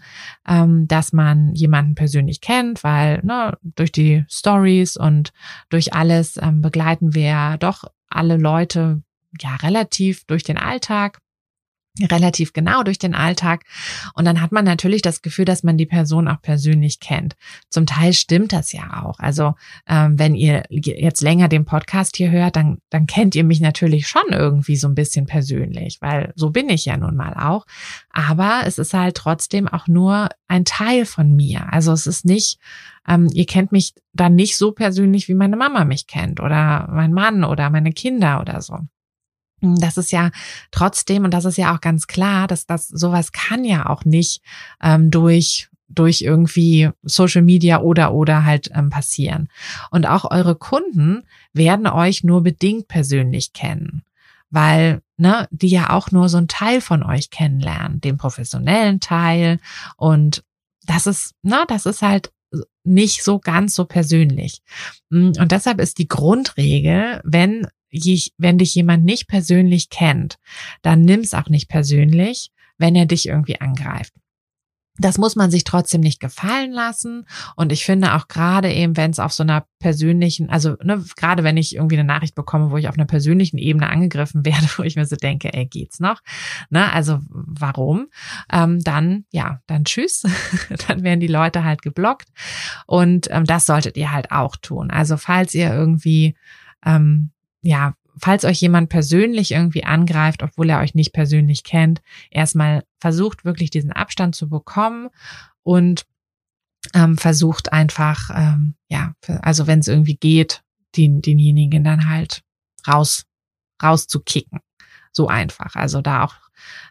ähm, 0.47 0.87
dass 0.87 1.13
man 1.13 1.53
jemanden 1.55 1.95
persönlich 1.95 2.41
kennt, 2.41 2.83
weil 2.83 3.21
ne, 3.23 3.57
durch 3.63 3.91
die 3.91 4.25
Stories 4.29 4.97
und 4.97 5.31
durch 5.69 5.93
alles 5.93 6.37
ähm, 6.37 6.61
begleiten 6.61 7.15
wir 7.15 7.55
doch 7.59 7.85
alle 8.09 8.37
Leute 8.37 9.01
ja 9.41 9.55
relativ 9.55 10.25
durch 10.25 10.43
den 10.43 10.57
Alltag 10.57 11.19
relativ 12.05 12.53
genau 12.53 12.83
durch 12.83 12.99
den 12.99 13.13
Alltag. 13.13 13.63
Und 14.13 14.25
dann 14.25 14.41
hat 14.41 14.51
man 14.51 14.65
natürlich 14.65 15.01
das 15.01 15.21
Gefühl, 15.21 15.45
dass 15.45 15.63
man 15.63 15.77
die 15.77 15.85
Person 15.85 16.27
auch 16.27 16.41
persönlich 16.41 16.99
kennt. 16.99 17.35
Zum 17.69 17.85
Teil 17.85 18.13
stimmt 18.13 18.53
das 18.53 18.71
ja 18.71 19.03
auch. 19.03 19.19
Also 19.19 19.55
ähm, 19.87 20.17
wenn 20.19 20.35
ihr 20.35 20.63
jetzt 20.69 21.21
länger 21.21 21.47
den 21.47 21.65
Podcast 21.65 22.17
hier 22.17 22.31
hört, 22.31 22.55
dann, 22.55 22.79
dann 22.89 23.07
kennt 23.07 23.35
ihr 23.35 23.43
mich 23.43 23.61
natürlich 23.61 24.07
schon 24.07 24.31
irgendwie 24.31 24.75
so 24.75 24.87
ein 24.87 24.95
bisschen 24.95 25.25
persönlich, 25.25 25.97
weil 26.01 26.33
so 26.35 26.49
bin 26.49 26.69
ich 26.69 26.85
ja 26.85 26.97
nun 26.97 27.15
mal 27.15 27.33
auch. 27.33 27.65
Aber 28.09 28.61
es 28.65 28.77
ist 28.77 28.93
halt 28.93 29.15
trotzdem 29.15 29.67
auch 29.67 29.87
nur 29.87 30.29
ein 30.47 30.65
Teil 30.65 31.05
von 31.05 31.35
mir. 31.35 31.71
Also 31.71 31.91
es 31.91 32.07
ist 32.07 32.25
nicht, 32.25 32.59
ähm, 33.07 33.29
ihr 33.33 33.45
kennt 33.45 33.71
mich 33.71 33.93
dann 34.13 34.35
nicht 34.35 34.57
so 34.57 34.71
persönlich, 34.71 35.27
wie 35.27 35.33
meine 35.33 35.57
Mama 35.57 35.85
mich 35.85 36.07
kennt 36.07 36.39
oder 36.39 36.87
mein 36.91 37.13
Mann 37.13 37.43
oder 37.43 37.69
meine 37.69 37.91
Kinder 37.91 38.41
oder 38.41 38.61
so. 38.61 38.79
Das 39.61 39.97
ist 39.97 40.11
ja 40.11 40.31
trotzdem, 40.71 41.23
und 41.25 41.33
das 41.33 41.45
ist 41.45 41.57
ja 41.57 41.75
auch 41.75 41.81
ganz 41.81 42.07
klar, 42.07 42.47
dass 42.47 42.67
das 42.67 42.87
sowas 42.87 43.31
kann 43.31 43.63
ja 43.63 43.87
auch 43.87 44.05
nicht 44.05 44.41
ähm, 44.81 45.09
durch 45.09 45.69
durch 45.89 46.21
irgendwie 46.21 46.89
Social 47.03 47.41
Media 47.41 47.79
oder 47.79 48.13
oder 48.13 48.43
halt 48.43 48.69
ähm, 48.73 48.89
passieren. 48.89 49.47
Und 49.89 50.05
auch 50.05 50.29
eure 50.29 50.55
Kunden 50.55 51.23
werden 51.53 51.87
euch 51.87 52.23
nur 52.23 52.43
bedingt 52.43 52.87
persönlich 52.87 53.53
kennen, 53.53 54.03
weil 54.49 55.01
ne, 55.15 55.47
die 55.49 55.69
ja 55.69 55.91
auch 55.91 56.11
nur 56.11 56.29
so 56.29 56.37
einen 56.37 56.47
Teil 56.47 56.81
von 56.81 57.03
euch 57.03 57.29
kennenlernen, 57.29 58.01
den 58.01 58.17
professionellen 58.17 58.99
Teil. 58.99 59.59
Und 59.95 60.43
das 60.85 61.07
ist, 61.07 61.33
ne, 61.41 61.63
das 61.67 61.85
ist 61.85 62.01
halt 62.01 62.31
nicht 62.83 63.23
so 63.23 63.39
ganz 63.39 63.75
so 63.75 63.85
persönlich. 63.85 64.61
Und 65.09 65.51
deshalb 65.51 65.81
ist 65.81 65.97
die 65.97 66.07
Grundregel, 66.07 67.21
wenn 67.23 67.67
wenn 68.37 68.57
dich 68.57 68.75
jemand 68.75 69.05
nicht 69.05 69.27
persönlich 69.27 69.89
kennt, 69.89 70.37
dann 70.81 71.03
nimm's 71.03 71.33
auch 71.33 71.49
nicht 71.49 71.69
persönlich, 71.69 72.51
wenn 72.77 72.95
er 72.95 73.05
dich 73.05 73.27
irgendwie 73.27 73.59
angreift. 73.59 74.13
Das 74.99 75.17
muss 75.17 75.35
man 75.35 75.51
sich 75.51 75.63
trotzdem 75.63 76.01
nicht 76.01 76.19
gefallen 76.19 76.71
lassen. 76.71 77.27
Und 77.55 77.71
ich 77.71 77.85
finde 77.85 78.15
auch 78.15 78.27
gerade 78.27 78.73
eben, 78.73 78.97
wenn 78.97 79.11
es 79.11 79.19
auf 79.19 79.31
so 79.31 79.43
einer 79.43 79.65
persönlichen, 79.79 80.49
also 80.49 80.75
ne, 80.83 81.03
gerade 81.15 81.43
wenn 81.43 81.55
ich 81.55 81.75
irgendwie 81.75 81.97
eine 81.97 82.07
Nachricht 82.07 82.33
bekomme, 82.33 82.71
wo 82.71 82.77
ich 82.77 82.87
auf 82.87 82.95
einer 82.95 83.05
persönlichen 83.05 83.59
Ebene 83.59 83.89
angegriffen 83.89 84.43
werde, 84.45 84.67
wo 84.77 84.83
ich 84.83 84.95
mir 84.95 85.05
so 85.05 85.15
denke, 85.15 85.53
ey, 85.53 85.65
geht's 85.65 85.99
noch? 85.99 86.21
Ne, 86.69 86.91
also 86.91 87.19
warum? 87.29 88.07
Ähm, 88.51 88.79
dann, 88.83 89.25
ja, 89.31 89.61
dann 89.67 89.85
tschüss. 89.85 90.23
dann 90.87 91.03
werden 91.03 91.19
die 91.19 91.27
Leute 91.27 91.63
halt 91.63 91.83
geblockt. 91.83 92.29
Und 92.87 93.27
ähm, 93.29 93.45
das 93.45 93.67
solltet 93.67 93.97
ihr 93.97 94.11
halt 94.11 94.31
auch 94.31 94.55
tun. 94.55 94.89
Also 94.89 95.17
falls 95.17 95.53
ihr 95.53 95.71
irgendwie 95.71 96.35
ähm, 96.85 97.31
ja, 97.67 97.93
falls 98.17 98.45
euch 98.45 98.61
jemand 98.61 98.89
persönlich 98.89 99.51
irgendwie 99.51 99.83
angreift, 99.83 100.41
obwohl 100.41 100.69
er 100.69 100.79
euch 100.79 100.95
nicht 100.95 101.11
persönlich 101.11 101.63
kennt, 101.63 102.01
erstmal 102.31 102.83
versucht 102.99 103.43
wirklich 103.43 103.69
diesen 103.69 103.91
Abstand 103.91 104.35
zu 104.35 104.47
bekommen 104.47 105.09
und 105.63 106.05
ähm, 106.93 107.17
versucht 107.17 107.73
einfach, 107.73 108.29
ähm, 108.33 108.75
ja, 108.87 109.13
also 109.41 109.67
wenn 109.67 109.79
es 109.79 109.89
irgendwie 109.89 110.15
geht, 110.15 110.63
den, 110.95 111.21
denjenigen 111.21 111.83
dann 111.83 112.07
halt 112.09 112.41
raus, 112.87 113.25
rauszukicken. 113.83 114.61
So 115.11 115.27
einfach. 115.27 115.75
Also 115.75 116.01
da 116.01 116.23
auch, 116.23 116.35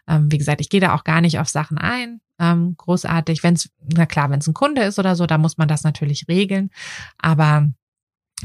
ähm, 0.07 0.31
wie 0.31 0.37
gesagt, 0.37 0.61
ich 0.61 0.69
gehe 0.69 0.81
da 0.81 0.93
auch 0.93 1.03
gar 1.03 1.21
nicht 1.21 1.39
auf 1.39 1.49
Sachen 1.49 1.79
ein. 1.79 2.21
Ähm, 2.39 2.75
großartig. 2.77 3.41
Wenn 3.41 3.55
es, 3.55 3.69
na 3.79 4.05
klar, 4.05 4.29
wenn 4.29 4.39
es 4.39 4.47
ein 4.47 4.53
Kunde 4.53 4.83
ist 4.83 4.99
oder 4.99 5.15
so, 5.15 5.25
da 5.25 5.39
muss 5.39 5.57
man 5.57 5.67
das 5.67 5.83
natürlich 5.83 6.27
regeln. 6.27 6.69
Aber 7.17 7.69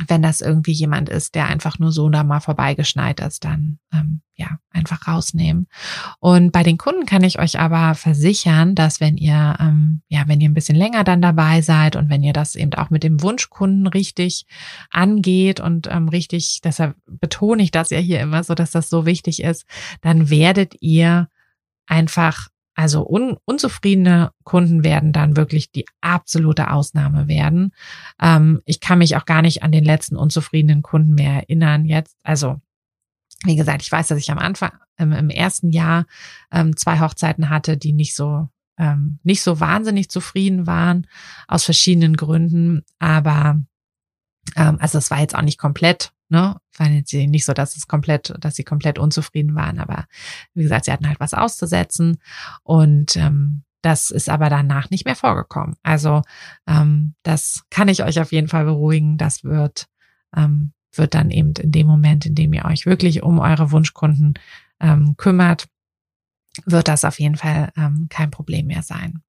wenn 0.06 0.22
das 0.22 0.40
irgendwie 0.40 0.72
jemand 0.72 1.10
ist, 1.10 1.34
der 1.34 1.48
einfach 1.48 1.78
nur 1.78 1.92
so 1.92 2.08
da 2.08 2.24
mal 2.24 2.40
vorbeigeschneit 2.40 3.20
ist, 3.20 3.44
dann 3.44 3.78
ähm, 3.92 4.22
ja 4.34 4.58
einfach 4.70 5.06
rausnehmen. 5.06 5.66
Und 6.18 6.50
bei 6.50 6.62
den 6.62 6.78
Kunden 6.78 7.04
kann 7.04 7.22
ich 7.24 7.38
euch 7.38 7.58
aber 7.58 7.94
versichern, 7.94 8.74
dass 8.74 9.00
wenn 9.00 9.18
ihr 9.18 9.56
ähm, 9.60 10.00
ja 10.08 10.22
wenn 10.26 10.40
ihr 10.40 10.48
ein 10.48 10.54
bisschen 10.54 10.76
länger 10.76 11.04
dann 11.04 11.20
dabei 11.20 11.60
seid 11.60 11.96
und 11.96 12.08
wenn 12.08 12.22
ihr 12.22 12.32
das 12.32 12.54
eben 12.54 12.72
auch 12.74 12.88
mit 12.88 13.02
dem 13.02 13.20
Wunschkunden 13.20 13.86
richtig 13.86 14.46
angeht 14.90 15.60
und 15.60 15.88
ähm, 15.90 16.08
richtig, 16.08 16.60
deshalb 16.64 16.96
betone 17.06 17.62
ich 17.62 17.70
das 17.70 17.90
ja 17.90 17.98
hier 17.98 18.20
immer 18.20 18.44
so, 18.44 18.54
dass 18.54 18.70
das 18.70 18.88
so 18.88 19.04
wichtig 19.04 19.42
ist, 19.42 19.66
dann 20.00 20.30
werdet 20.30 20.74
ihr 20.80 21.28
einfach 21.86 22.48
also 22.74 23.06
un 23.06 23.36
unzufriedene 23.44 24.32
Kunden 24.44 24.82
werden 24.84 25.12
dann 25.12 25.36
wirklich 25.36 25.70
die 25.70 25.84
absolute 26.00 26.70
Ausnahme 26.70 27.28
werden. 27.28 27.72
Ähm, 28.20 28.62
ich 28.64 28.80
kann 28.80 28.98
mich 28.98 29.16
auch 29.16 29.24
gar 29.24 29.42
nicht 29.42 29.62
an 29.62 29.72
den 29.72 29.84
letzten 29.84 30.16
unzufriedenen 30.16 30.82
Kunden 30.82 31.14
mehr 31.14 31.34
erinnern 31.34 31.84
jetzt. 31.84 32.16
Also 32.22 32.60
wie 33.44 33.56
gesagt, 33.56 33.82
ich 33.82 33.92
weiß, 33.92 34.08
dass 34.08 34.18
ich 34.18 34.30
am 34.30 34.38
Anfang 34.38 34.72
ähm, 34.98 35.12
im 35.12 35.30
ersten 35.30 35.70
Jahr 35.70 36.06
ähm, 36.50 36.76
zwei 36.76 37.00
Hochzeiten 37.00 37.50
hatte, 37.50 37.76
die 37.76 37.92
nicht 37.92 38.14
so 38.14 38.48
ähm, 38.78 39.18
nicht 39.22 39.42
so 39.42 39.60
wahnsinnig 39.60 40.08
zufrieden 40.08 40.66
waren 40.66 41.06
aus 41.46 41.64
verschiedenen 41.64 42.16
Gründen. 42.16 42.82
Aber 42.98 43.60
ähm, 44.56 44.78
also 44.80 44.98
es 44.98 45.10
war 45.10 45.20
jetzt 45.20 45.34
auch 45.34 45.42
nicht 45.42 45.58
komplett 45.58 46.12
Ne? 46.32 46.56
War 46.78 46.88
jetzt 46.88 47.12
nicht 47.12 47.44
so, 47.44 47.52
dass 47.52 47.76
es 47.76 47.86
komplett, 47.86 48.32
dass 48.40 48.56
sie 48.56 48.64
komplett 48.64 48.98
unzufrieden 48.98 49.54
waren, 49.54 49.78
aber 49.78 50.06
wie 50.54 50.62
gesagt, 50.62 50.86
sie 50.86 50.92
hatten 50.92 51.06
halt 51.06 51.20
was 51.20 51.34
auszusetzen 51.34 52.16
und 52.62 53.16
ähm, 53.18 53.64
das 53.82 54.10
ist 54.10 54.30
aber 54.30 54.48
danach 54.48 54.88
nicht 54.88 55.04
mehr 55.04 55.14
vorgekommen. 55.14 55.76
Also 55.82 56.22
ähm, 56.66 57.14
das 57.22 57.64
kann 57.68 57.88
ich 57.88 58.02
euch 58.02 58.18
auf 58.18 58.32
jeden 58.32 58.48
Fall 58.48 58.64
beruhigen. 58.64 59.18
Das 59.18 59.44
wird 59.44 59.88
ähm, 60.34 60.72
wird 60.94 61.12
dann 61.12 61.30
eben 61.30 61.52
in 61.60 61.70
dem 61.70 61.86
Moment, 61.86 62.24
in 62.24 62.34
dem 62.34 62.54
ihr 62.54 62.64
euch 62.64 62.86
wirklich 62.86 63.22
um 63.22 63.38
eure 63.38 63.70
Wunschkunden 63.70 64.32
ähm, 64.80 65.18
kümmert, 65.18 65.68
wird 66.64 66.88
das 66.88 67.04
auf 67.04 67.20
jeden 67.20 67.36
Fall 67.36 67.72
ähm, 67.76 68.06
kein 68.08 68.30
Problem 68.30 68.68
mehr 68.68 68.82
sein. 68.82 69.22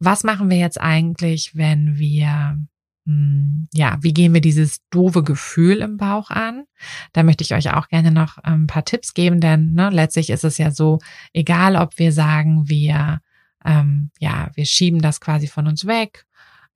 Was 0.00 0.22
machen 0.22 0.50
wir 0.50 0.58
jetzt 0.58 0.78
eigentlich, 0.78 1.56
wenn 1.56 1.96
wir 1.96 2.58
ja, 3.04 3.98
wie 4.00 4.14
gehen 4.14 4.32
wir 4.32 4.40
dieses 4.40 4.78
doofe 4.90 5.24
Gefühl 5.24 5.78
im 5.78 5.96
Bauch 5.96 6.30
an? 6.30 6.64
Da 7.12 7.24
möchte 7.24 7.42
ich 7.42 7.52
euch 7.52 7.72
auch 7.72 7.88
gerne 7.88 8.12
noch 8.12 8.38
ein 8.38 8.68
paar 8.68 8.84
Tipps 8.84 9.12
geben, 9.12 9.40
denn 9.40 9.72
ne, 9.72 9.90
letztlich 9.90 10.30
ist 10.30 10.44
es 10.44 10.56
ja 10.58 10.70
so, 10.70 11.00
egal 11.32 11.74
ob 11.76 11.98
wir 11.98 12.12
sagen, 12.12 12.68
wir 12.68 13.20
ähm, 13.64 14.10
ja, 14.18 14.50
wir 14.54 14.66
schieben 14.66 15.00
das 15.00 15.20
quasi 15.20 15.46
von 15.46 15.66
uns 15.66 15.86
weg 15.86 16.26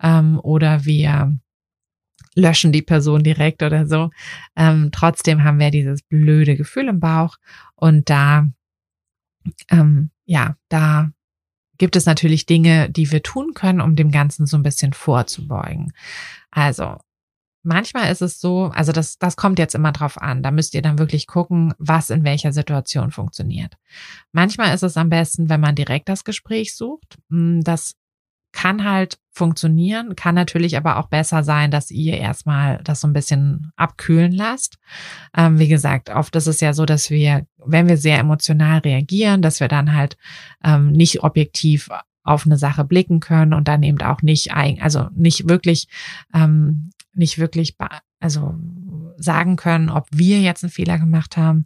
ähm, 0.02 0.38
oder 0.42 0.84
wir 0.84 1.36
löschen 2.34 2.72
die 2.72 2.82
Person 2.82 3.22
direkt 3.24 3.62
oder 3.62 3.86
so. 3.86 4.10
Ähm, 4.56 4.90
trotzdem 4.92 5.42
haben 5.44 5.58
wir 5.58 5.70
dieses 5.70 6.02
blöde 6.02 6.56
Gefühl 6.56 6.88
im 6.88 7.00
Bauch 7.00 7.36
und 7.74 8.10
da, 8.10 8.46
ähm, 9.70 10.10
ja, 10.24 10.56
da 10.68 11.10
gibt 11.78 11.96
es 11.96 12.06
natürlich 12.06 12.46
Dinge, 12.46 12.90
die 12.90 13.10
wir 13.10 13.22
tun 13.22 13.52
können, 13.54 13.80
um 13.80 13.96
dem 13.96 14.10
Ganzen 14.10 14.46
so 14.46 14.56
ein 14.56 14.62
bisschen 14.62 14.92
vorzubeugen. 14.92 15.92
Also 16.50 16.96
manchmal 17.62 18.10
ist 18.10 18.22
es 18.22 18.40
so, 18.40 18.70
also 18.74 18.92
das, 18.92 19.18
das 19.18 19.36
kommt 19.36 19.58
jetzt 19.58 19.74
immer 19.74 19.92
drauf 19.92 20.20
an. 20.20 20.42
Da 20.42 20.50
müsst 20.50 20.74
ihr 20.74 20.82
dann 20.82 20.98
wirklich 20.98 21.26
gucken, 21.26 21.74
was 21.78 22.10
in 22.10 22.24
welcher 22.24 22.52
Situation 22.52 23.10
funktioniert. 23.10 23.74
Manchmal 24.32 24.74
ist 24.74 24.82
es 24.82 24.96
am 24.96 25.10
besten, 25.10 25.48
wenn 25.48 25.60
man 25.60 25.74
direkt 25.74 26.08
das 26.08 26.24
Gespräch 26.24 26.74
sucht. 26.74 27.18
Hm, 27.28 27.62
das 27.62 27.94
kann 28.56 28.84
halt 28.84 29.18
funktionieren, 29.32 30.16
kann 30.16 30.34
natürlich 30.34 30.78
aber 30.78 30.96
auch 30.96 31.08
besser 31.08 31.44
sein, 31.44 31.70
dass 31.70 31.90
ihr 31.90 32.16
erstmal 32.16 32.80
das 32.84 33.02
so 33.02 33.06
ein 33.06 33.12
bisschen 33.12 33.70
abkühlen 33.76 34.32
lasst. 34.32 34.78
Ähm, 35.36 35.58
wie 35.58 35.68
gesagt, 35.68 36.08
oft 36.08 36.34
ist 36.36 36.46
es 36.46 36.60
ja 36.60 36.72
so, 36.72 36.86
dass 36.86 37.10
wir, 37.10 37.46
wenn 37.58 37.86
wir 37.86 37.98
sehr 37.98 38.18
emotional 38.18 38.78
reagieren, 38.78 39.42
dass 39.42 39.60
wir 39.60 39.68
dann 39.68 39.94
halt 39.94 40.16
ähm, 40.64 40.90
nicht 40.92 41.22
objektiv 41.22 41.90
auf 42.22 42.46
eine 42.46 42.56
Sache 42.56 42.84
blicken 42.84 43.20
können 43.20 43.52
und 43.52 43.68
dann 43.68 43.82
eben 43.82 44.00
auch 44.00 44.22
nicht, 44.22 44.54
also 44.54 45.08
nicht 45.14 45.46
wirklich, 45.50 45.86
ähm, 46.32 46.92
nicht 47.12 47.36
wirklich, 47.36 47.76
also 48.20 48.54
sagen 49.16 49.56
können, 49.56 49.90
ob 49.90 50.06
wir 50.12 50.40
jetzt 50.40 50.62
einen 50.64 50.70
Fehler 50.70 50.98
gemacht 50.98 51.36
haben 51.36 51.64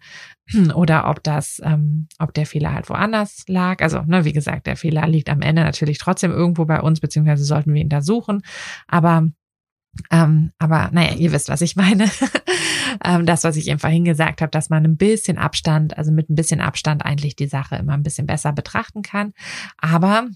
oder 0.75 1.09
ob 1.09 1.23
das, 1.23 1.61
ähm, 1.65 2.09
ob 2.19 2.35
der 2.35 2.47
Fehler 2.47 2.75
halt 2.75 2.89
woanders 2.89 3.45
lag. 3.49 3.83
Also, 3.83 4.03
ne, 4.03 4.25
wie 4.25 4.33
gesagt, 4.33 4.67
der 4.67 4.77
Fehler 4.77 5.07
liegt 5.07 5.29
am 5.29 5.43
Ende 5.43 5.63
natürlich 5.63 5.99
trotzdem 5.99 6.31
irgendwo 6.31 6.65
bei 6.65 6.81
uns, 6.81 7.01
beziehungsweise 7.01 7.45
sollten 7.45 7.75
wir 7.75 7.81
ihn 7.81 7.89
da 7.89 8.01
suchen. 8.03 8.43
Aber 8.87 9.29
ähm, 10.11 10.53
aber 10.59 10.91
naja, 10.93 11.15
ihr 11.15 11.33
wisst, 11.33 11.49
was 11.49 11.61
ich 11.63 11.77
meine. 11.77 12.09
ähm, 13.05 13.27
das, 13.27 13.45
was 13.45 13.57
ich 13.57 13.69
eben 13.69 13.81
vorhin 13.81 14.05
gesagt 14.05 14.41
habe, 14.41 14.51
dass 14.51 14.71
man 14.71 14.85
ein 14.85 14.97
bisschen 14.97 15.39
Abstand, 15.39 15.99
also 15.99 16.13
mit 16.13 16.31
ein 16.31 16.37
bisschen 16.37 16.61
Abstand 16.61 17.05
eigentlich 17.05 17.37
die 17.37 17.49
Sache 17.49 17.77
immer 17.77 17.95
ein 17.95 18.03
bisschen 18.03 18.27
besser 18.27 18.53
betrachten 18.53 19.03
kann. 19.03 19.33
Aber 19.79 20.29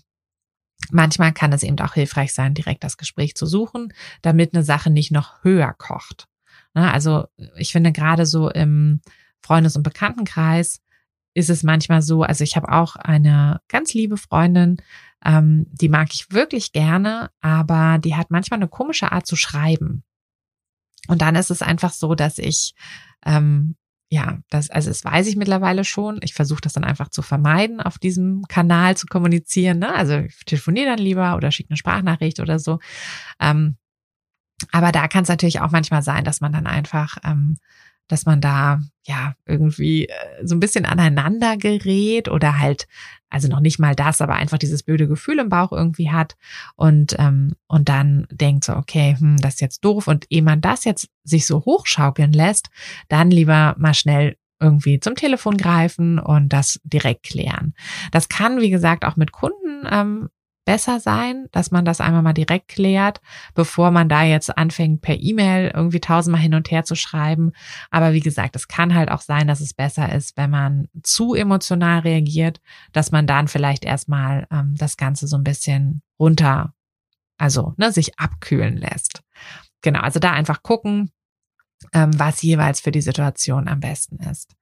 manchmal 0.91 1.33
kann 1.33 1.53
es 1.53 1.63
eben 1.63 1.79
auch 1.79 1.95
hilfreich 1.95 2.35
sein, 2.35 2.55
direkt 2.55 2.85
das 2.85 2.97
Gespräch 2.97 3.35
zu 3.37 3.47
suchen, 3.47 3.93
damit 4.23 4.55
eine 4.55 4.65
Sache 4.65 4.91
nicht 4.91 5.13
noch 5.13 5.43
höher 5.45 5.73
kocht. 5.73 6.27
Ne, 6.75 6.93
also 6.93 7.27
ich 7.57 7.73
finde 7.73 7.93
gerade 7.93 8.27
so 8.27 8.51
im 8.51 9.01
Freundes- 9.41 9.77
und 9.77 9.83
Bekanntenkreis 9.83 10.81
ist 11.35 11.51
es 11.51 11.63
manchmal 11.63 12.01
so, 12.01 12.23
also 12.23 12.45
ich 12.45 12.57
habe 12.57 12.71
auch 12.71 12.97
eine 12.97 13.61
ganz 13.69 13.93
liebe 13.93 14.17
Freundin, 14.17 14.77
ähm, 15.25 15.67
die 15.71 15.89
mag 15.89 16.09
ich 16.13 16.31
wirklich 16.31 16.73
gerne, 16.73 17.31
aber 17.41 17.99
die 17.99 18.15
hat 18.15 18.31
manchmal 18.31 18.59
eine 18.59 18.69
komische 18.69 19.13
Art 19.13 19.27
zu 19.27 19.37
schreiben. 19.37 20.05
Und 21.09 21.23
dann 21.23 21.35
ist 21.35 21.51
es 21.51 21.61
einfach 21.61 21.93
so, 21.93 22.15
dass 22.15 22.39
ich, 22.39 22.75
ähm, 23.27 23.77
ja, 24.11 24.39
das, 24.49 24.71
also 24.71 24.91
das 24.91 25.05
weiß 25.05 25.27
ich 25.27 25.37
mittlerweile 25.37 25.85
schon. 25.85 26.21
Ich 26.23 26.35
versuche 26.35 26.61
das 26.61 26.75
dann 26.75 26.85
einfach 26.85 27.09
zu 27.09 27.21
vermeiden, 27.21 27.81
auf 27.81 27.99
diesem 27.99 28.43
Kanal 28.49 28.97
zu 28.97 29.07
kommunizieren. 29.07 29.81
Ne? 29.81 29.93
Also 29.93 30.19
ich 30.19 30.45
telefoniere 30.45 30.87
dann 30.87 30.99
lieber 30.99 31.37
oder 31.37 31.51
schicke 31.51 31.71
eine 31.71 31.77
Sprachnachricht 31.77 32.41
oder 32.41 32.59
so. 32.59 32.79
Ähm, 33.41 33.77
aber 34.73 34.93
da 34.93 35.09
kann 35.09 35.23
es 35.23 35.29
natürlich 35.29 35.61
auch 35.61 35.71
manchmal 35.71 36.03
sein, 36.03 36.25
dass 36.25 36.41
man 36.41 36.53
dann 36.53 36.67
einfach, 36.67 37.17
ähm, 37.25 37.59
dass 38.09 38.27
man 38.27 38.41
da 38.41 38.81
ja 39.07 39.35
irgendwie 39.47 40.07
äh, 40.07 40.15
so 40.45 40.55
ein 40.55 40.61
bisschen 40.61 40.85
aneinander 40.85 41.57
gerät 41.57 42.29
oder 42.29 42.59
halt, 42.59 42.87
also 43.31 43.49
noch 43.49 43.61
nicht 43.61 43.79
mal 43.79 43.95
das, 43.95 44.21
aber 44.21 44.35
einfach 44.35 44.59
dieses 44.59 44.83
blöde 44.83 45.09
Gefühl 45.09 45.39
im 45.39 45.49
Bauch 45.49 45.73
irgendwie 45.73 46.11
hat 46.11 46.37
und 46.77 47.17
ähm, 47.19 47.55
und 47.67 47.89
dann 47.89 48.27
denkt 48.31 48.65
so, 48.65 48.75
okay, 48.77 49.17
hm, 49.19 49.39
das 49.39 49.55
ist 49.55 49.61
jetzt 49.61 49.85
doof 49.85 50.07
und 50.07 50.27
ehe 50.31 50.43
man 50.43 50.61
das 50.61 50.85
jetzt 50.85 51.09
sich 51.25 51.47
so 51.47 51.65
hochschaukeln 51.65 52.33
lässt, 52.33 52.69
dann 53.09 53.31
lieber 53.31 53.75
mal 53.79 53.95
schnell 53.95 54.37
irgendwie 54.61 55.01
zum 55.01 55.15
Telefon 55.15 55.57
greifen 55.57 56.19
und 56.19 56.49
das 56.51 56.81
direkt 56.85 57.25
klären. 57.25 57.75
Das 58.13 58.29
kann, 58.29 58.61
wie 58.61 58.71
gesagt, 58.71 59.05
auch 59.05 59.17
mit 59.17 59.33
Kunden 59.33 59.87
ähm, 59.91 60.29
besser 60.65 61.01
sein, 61.01 61.47
dass 61.53 61.71
man 61.71 61.85
das 61.85 62.01
einmal 62.01 62.23
mal 62.23 62.33
direkt 62.33 62.69
klärt, 62.69 63.21
bevor 63.55 63.91
man 63.91 64.09
da 64.09 64.23
jetzt 64.23 64.57
anfängt, 64.57 65.03
per 65.03 65.19
E-Mail 65.21 65.73
irgendwie 65.75 66.01
tausendmal 66.01 66.41
hin 66.41 66.55
und 66.55 66.71
her 66.71 66.85
zu 66.85 66.95
schreiben. 66.95 67.53
Aber 67.91 68.13
wie 68.13 68.21
gesagt, 68.21 68.57
es 68.57 68.69
kann 68.69 68.95
halt 68.95 69.11
auch 69.11 69.21
sein, 69.21 69.47
dass 69.47 69.61
es 69.61 69.75
besser 69.75 70.13
ist, 70.13 70.37
wenn 70.37 70.51
man 70.51 70.89
zu 71.03 71.35
emotional 71.35 72.01
reagiert, 72.01 72.61
dass 72.93 73.13
man 73.13 73.27
dann 73.27 73.49
vielleicht 73.49 73.85
erstmal 73.85 74.47
ähm, 74.51 74.75
das 74.77 74.97
Ganze 74.97 75.27
so 75.27 75.37
ein 75.37 75.45
bisschen 75.45 76.03
runter, 76.19 76.75
also 77.39 77.75
ne, 77.77 77.93
sich 77.93 78.19
abkühlen 78.19 78.77
lässt. 78.77 79.23
Genau, 79.83 80.01
also 80.01 80.19
da 80.19 80.33
einfach 80.33 80.63
gucken, 80.63 81.11
was 81.93 82.43
jeweils 82.43 82.81
für 82.81 82.91
die 82.91 83.01
Situation 83.01 83.69
am 83.69 83.81
besten 83.81 84.17
ist. 84.17 84.57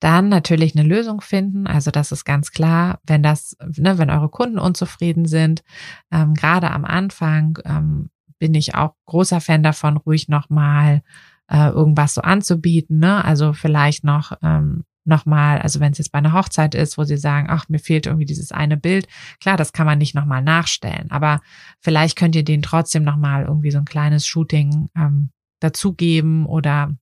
Dann 0.00 0.28
natürlich 0.28 0.76
eine 0.76 0.86
Lösung 0.86 1.20
finden. 1.20 1.66
Also 1.66 1.90
das 1.90 2.12
ist 2.12 2.24
ganz 2.24 2.52
klar, 2.52 3.00
wenn 3.04 3.22
das, 3.22 3.56
ne, 3.76 3.98
wenn 3.98 4.10
eure 4.10 4.28
Kunden 4.28 4.58
unzufrieden 4.58 5.26
sind, 5.26 5.64
ähm, 6.12 6.34
gerade 6.34 6.70
am 6.70 6.84
Anfang 6.84 7.58
ähm, 7.64 8.10
bin 8.38 8.54
ich 8.54 8.74
auch 8.74 8.94
großer 9.06 9.40
Fan 9.40 9.62
davon, 9.62 9.96
ruhig 9.96 10.28
nochmal 10.28 11.02
äh, 11.48 11.68
irgendwas 11.68 12.14
so 12.14 12.20
anzubieten. 12.20 12.98
Ne? 12.98 13.24
Also 13.24 13.52
vielleicht 13.52 14.04
noch 14.04 14.32
ähm, 14.42 14.84
nochmal, 15.04 15.58
also 15.60 15.80
wenn 15.80 15.92
es 15.92 15.98
jetzt 15.98 16.12
bei 16.12 16.18
einer 16.18 16.34
Hochzeit 16.34 16.74
ist, 16.74 16.98
wo 16.98 17.04
sie 17.04 17.16
sagen, 17.16 17.48
ach, 17.50 17.68
mir 17.68 17.78
fehlt 17.78 18.06
irgendwie 18.06 18.26
dieses 18.26 18.52
eine 18.52 18.76
Bild, 18.76 19.08
klar, 19.40 19.56
das 19.56 19.72
kann 19.72 19.86
man 19.86 19.98
nicht 19.98 20.14
nochmal 20.14 20.42
nachstellen, 20.42 21.10
aber 21.10 21.40
vielleicht 21.80 22.16
könnt 22.16 22.36
ihr 22.36 22.44
denen 22.44 22.62
trotzdem 22.62 23.04
nochmal 23.04 23.44
irgendwie 23.44 23.70
so 23.70 23.78
ein 23.78 23.86
kleines 23.86 24.26
Shooting 24.26 24.90
ähm, 24.94 25.30
dazugeben 25.60 26.46
oder 26.46 26.94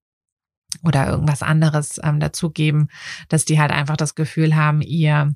oder 0.83 1.09
irgendwas 1.09 1.42
anderes 1.42 2.01
ähm, 2.03 2.21
dazugeben, 2.21 2.88
dass 3.29 3.45
die 3.45 3.59
halt 3.59 3.71
einfach 3.71 3.97
das 3.97 4.14
Gefühl 4.14 4.57
haben, 4.57 4.83
ihr 4.83 5.33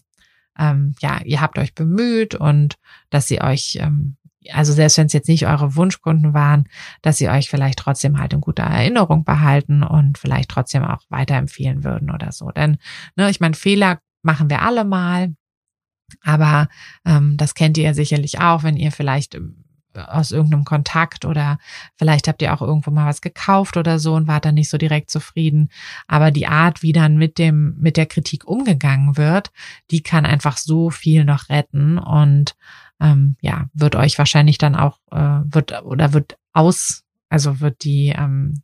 ähm, 0.59 0.95
ja, 1.01 1.21
ihr 1.25 1.41
habt 1.41 1.59
euch 1.59 1.75
bemüht 1.75 2.35
und 2.35 2.77
dass 3.09 3.27
sie 3.27 3.41
euch, 3.41 3.79
ähm, 3.81 4.17
also 4.53 4.73
selbst 4.73 4.99
wenn 4.99 5.07
es 5.07 5.13
jetzt 5.13 5.29
nicht 5.29 5.47
eure 5.47 5.75
Wunschkunden 5.75 6.35
waren, 6.35 6.65
dass 7.03 7.19
sie 7.19 7.29
euch 7.29 7.49
vielleicht 7.49 7.79
trotzdem 7.79 8.19
halt 8.19 8.33
in 8.33 8.41
guter 8.41 8.65
Erinnerung 8.65 9.25
behalten 9.25 9.83
und 9.83 10.19
vielleicht 10.19 10.51
trotzdem 10.51 10.85
auch 10.85 11.03
weiterempfehlen 11.09 11.83
würden 11.83 12.11
oder 12.11 12.33
so. 12.33 12.51
Denn, 12.51 12.79
ne, 13.17 13.31
ich 13.31 13.41
meine, 13.41 13.55
Fehler 13.55 14.01
machen 14.23 14.51
wir 14.51 14.63
alle 14.63 14.85
mal, 14.85 15.35
aber 16.23 16.69
ähm, 17.07 17.37
das 17.37 17.55
kennt 17.55 17.79
ihr 17.79 17.95
sicherlich 17.95 18.41
auch, 18.41 18.63
wenn 18.63 18.77
ihr 18.77 18.93
vielleicht 18.93 19.39
aus 19.95 20.31
irgendeinem 20.31 20.65
Kontakt 20.65 21.25
oder 21.25 21.59
vielleicht 21.97 22.29
habt 22.29 22.43
ihr 22.43 22.55
auch 22.55 22.63
irgendwo 22.63 22.91
mal 22.91 23.07
was 23.07 23.21
gekauft 23.21 23.77
oder 23.77 23.99
so 23.99 24.15
und 24.15 24.27
wart 24.27 24.45
dann 24.45 24.55
nicht 24.55 24.71
so 24.71 24.79
direkt 24.79 25.11
zufrieden. 25.11 25.71
Aber 26.07 26.31
die 26.31 26.47
Art, 26.47 26.83
wie 26.83 26.93
dann 26.93 27.17
mit 27.17 27.39
dem, 27.39 27.77
mit 27.79 27.97
der 27.97 28.07
Kritik 28.07 28.47
umgegangen 28.47 29.17
wird, 29.17 29.51
die 29.91 30.03
kann 30.03 30.27
einfach 30.27 30.57
so 30.57 30.91
viel 30.91 31.25
noch 31.25 31.49
retten 31.49 31.99
und 31.99 32.55
ähm, 33.01 33.37
ja, 33.41 33.67
wird 33.73 33.97
euch 33.97 34.19
wahrscheinlich 34.19 34.59
dann 34.59 34.77
auch, 34.77 34.99
äh, 35.11 35.41
wird 35.45 35.83
oder 35.83 36.13
wird 36.13 36.39
aus, 36.53 37.05
also 37.29 37.61
wird 37.61 37.85
die, 37.85 38.15
ähm, 38.17 38.63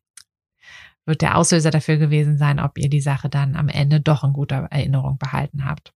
wird 1.06 1.22
der 1.22 1.36
Auslöser 1.36 1.70
dafür 1.70 1.96
gewesen 1.96 2.36
sein, 2.36 2.60
ob 2.60 2.78
ihr 2.78 2.90
die 2.90 3.00
Sache 3.00 3.28
dann 3.28 3.56
am 3.56 3.68
Ende 3.68 4.00
doch 4.00 4.24
in 4.24 4.32
guter 4.32 4.68
Erinnerung 4.70 5.18
behalten 5.18 5.64
habt. 5.64 5.92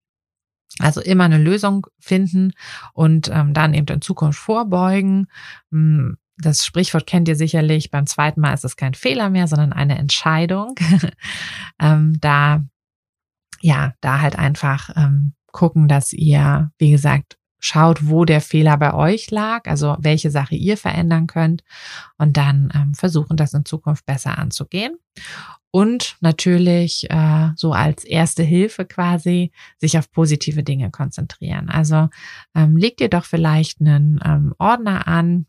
Also 0.78 1.00
immer 1.00 1.24
eine 1.24 1.38
Lösung 1.38 1.86
finden 1.98 2.52
und 2.94 3.28
ähm, 3.32 3.52
dann 3.52 3.74
eben 3.74 3.86
in 3.88 4.00
Zukunft 4.00 4.38
vorbeugen. 4.38 5.26
Hm, 5.70 6.16
das 6.38 6.64
Sprichwort 6.64 7.06
kennt 7.06 7.28
ihr 7.28 7.36
sicherlich. 7.36 7.90
Beim 7.90 8.06
zweiten 8.06 8.40
Mal 8.40 8.54
ist 8.54 8.64
es 8.64 8.76
kein 8.76 8.94
Fehler 8.94 9.30
mehr, 9.30 9.46
sondern 9.46 9.72
eine 9.72 9.98
Entscheidung. 9.98 10.74
ähm, 11.80 12.16
da, 12.20 12.64
ja, 13.60 13.94
da 14.00 14.20
halt 14.20 14.38
einfach 14.38 14.90
ähm, 14.96 15.34
gucken, 15.52 15.88
dass 15.88 16.12
ihr, 16.12 16.70
wie 16.78 16.90
gesagt, 16.90 17.36
schaut, 17.60 18.08
wo 18.08 18.24
der 18.24 18.40
Fehler 18.40 18.76
bei 18.76 18.92
euch 18.94 19.30
lag, 19.30 19.68
also 19.68 19.96
welche 20.00 20.30
Sache 20.30 20.54
ihr 20.54 20.76
verändern 20.76 21.26
könnt 21.26 21.62
und 22.18 22.36
dann 22.36 22.72
ähm, 22.74 22.94
versuchen, 22.94 23.36
das 23.36 23.54
in 23.54 23.64
Zukunft 23.64 24.06
besser 24.06 24.38
anzugehen. 24.38 24.96
Und 25.72 26.16
natürlich 26.20 27.08
äh, 27.10 27.50
so 27.54 27.72
als 27.72 28.04
erste 28.04 28.42
Hilfe 28.42 28.84
quasi 28.84 29.52
sich 29.78 29.96
auf 29.98 30.10
positive 30.10 30.64
Dinge 30.64 30.90
konzentrieren. 30.90 31.68
Also 31.68 32.08
ähm, 32.56 32.76
legt 32.76 33.00
ihr 33.00 33.08
doch 33.08 33.24
vielleicht 33.24 33.80
einen 33.80 34.18
ähm, 34.24 34.52
Ordner 34.58 35.06
an, 35.06 35.46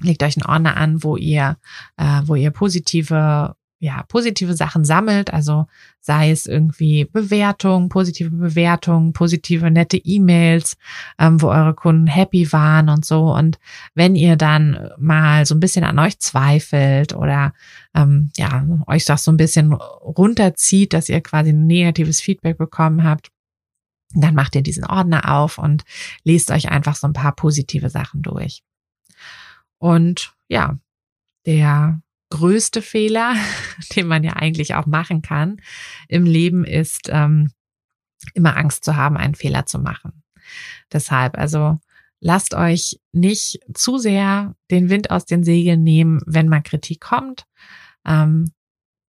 legt 0.00 0.22
euch 0.24 0.36
einen 0.36 0.50
Ordner 0.50 0.76
an, 0.76 1.04
wo 1.04 1.16
ihr, 1.16 1.56
äh, 1.96 2.22
wo 2.24 2.34
ihr 2.34 2.50
positive 2.50 3.54
ja, 3.80 4.02
positive 4.08 4.54
Sachen 4.54 4.84
sammelt, 4.84 5.32
also 5.32 5.66
sei 6.00 6.30
es 6.30 6.46
irgendwie 6.46 7.04
Bewertung, 7.04 7.88
positive 7.88 8.30
Bewertung, 8.30 9.12
positive 9.12 9.70
nette 9.70 9.96
E-Mails, 9.96 10.76
ähm, 11.18 11.40
wo 11.40 11.48
eure 11.48 11.74
Kunden 11.74 12.08
happy 12.08 12.52
waren 12.52 12.88
und 12.88 13.04
so. 13.04 13.32
Und 13.32 13.58
wenn 13.94 14.16
ihr 14.16 14.36
dann 14.36 14.90
mal 14.98 15.46
so 15.46 15.54
ein 15.54 15.60
bisschen 15.60 15.84
an 15.84 15.98
euch 16.00 16.18
zweifelt 16.18 17.14
oder 17.14 17.52
ähm, 17.94 18.30
ja, 18.36 18.66
euch 18.88 19.04
das 19.04 19.22
so 19.22 19.30
ein 19.30 19.36
bisschen 19.36 19.72
runterzieht, 19.72 20.92
dass 20.92 21.08
ihr 21.08 21.20
quasi 21.20 21.50
ein 21.50 21.66
negatives 21.66 22.20
Feedback 22.20 22.58
bekommen 22.58 23.04
habt, 23.04 23.30
dann 24.12 24.34
macht 24.34 24.56
ihr 24.56 24.62
diesen 24.62 24.86
Ordner 24.86 25.36
auf 25.36 25.58
und 25.58 25.84
lest 26.24 26.50
euch 26.50 26.68
einfach 26.68 26.96
so 26.96 27.06
ein 27.06 27.12
paar 27.12 27.32
positive 27.32 27.90
Sachen 27.90 28.22
durch. 28.22 28.62
Und 29.78 30.32
ja, 30.48 30.78
der 31.46 32.00
größte 32.30 32.82
Fehler, 32.82 33.34
den 33.96 34.06
man 34.06 34.24
ja 34.24 34.34
eigentlich 34.34 34.74
auch 34.74 34.86
machen 34.86 35.22
kann 35.22 35.60
im 36.08 36.24
Leben, 36.24 36.64
ist 36.64 37.08
ähm, 37.10 37.52
immer 38.34 38.56
Angst 38.56 38.84
zu 38.84 38.96
haben, 38.96 39.16
einen 39.16 39.34
Fehler 39.34 39.66
zu 39.66 39.78
machen. 39.78 40.22
Deshalb, 40.92 41.38
also 41.38 41.78
lasst 42.20 42.54
euch 42.54 43.00
nicht 43.12 43.60
zu 43.74 43.98
sehr 43.98 44.54
den 44.70 44.90
Wind 44.90 45.10
aus 45.10 45.24
den 45.24 45.44
Segeln 45.44 45.82
nehmen, 45.82 46.20
wenn 46.26 46.48
mal 46.48 46.62
Kritik 46.62 47.00
kommt. 47.00 47.46
Ähm, 48.06 48.52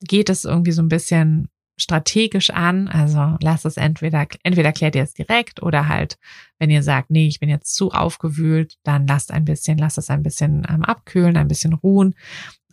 geht 0.01 0.30
es 0.30 0.45
irgendwie 0.45 0.71
so 0.71 0.82
ein 0.82 0.89
bisschen 0.89 1.49
strategisch 1.78 2.50
an. 2.50 2.88
Also 2.88 3.38
lasst 3.42 3.66
es 3.66 3.78
entweder, 3.78 4.28
entweder 4.44 4.72
klärt 4.72 4.96
ihr 4.96 5.04
es 5.04 5.13
direkt 5.13 5.62
oder 5.62 5.88
halt, 5.88 6.18
wenn 6.60 6.70
ihr 6.70 6.84
sagt, 6.84 7.12
nee, 7.12 7.28
ich 7.28 7.40
bin 7.40 7.50
jetzt 7.50 7.76
zu 7.76 7.92
aufgewühlt, 7.92 8.78
dann 8.84 9.08
lasst 9.08 9.32
ein 9.32 9.46
bisschen, 9.46 9.78
lasst 9.78 9.98
es 9.98 10.10
ein 10.10 10.24
bisschen 10.24 10.66
ähm, 10.70 10.84
abkühlen, 10.84 11.38
ein 11.38 11.48
bisschen 11.48 11.74
ruhen. 11.74 12.16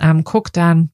Ähm, 0.01 0.25
guckt 0.25 0.57
dann, 0.57 0.91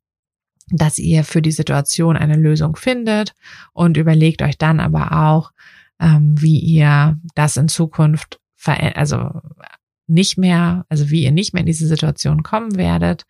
dass 0.73 0.99
ihr 0.99 1.25
für 1.25 1.43
die 1.43 1.53
Situation 1.53 2.17
eine 2.17 2.37
Lösung 2.37 2.77
findet 2.77 3.35
und 3.73 3.97
überlegt 3.97 4.43
euch 4.43 4.59
dann 4.59 4.81
aber 4.81 5.29
auch, 5.29 5.53
ähm, 6.01 6.35
wie 6.39 6.59
ihr 6.59 7.19
das 7.35 7.57
in 7.57 7.69
Zukunft 7.69 8.39
also 8.67 9.41
nicht 10.07 10.37
mehr, 10.37 10.85
also 10.89 11.09
wie 11.09 11.25
ihr 11.25 11.33
nicht 11.33 11.55
mehr 11.55 11.61
in 11.61 11.67
diese 11.67 11.87
Situation 11.87 12.43
kommen 12.43 12.77
werdet 12.77 13.25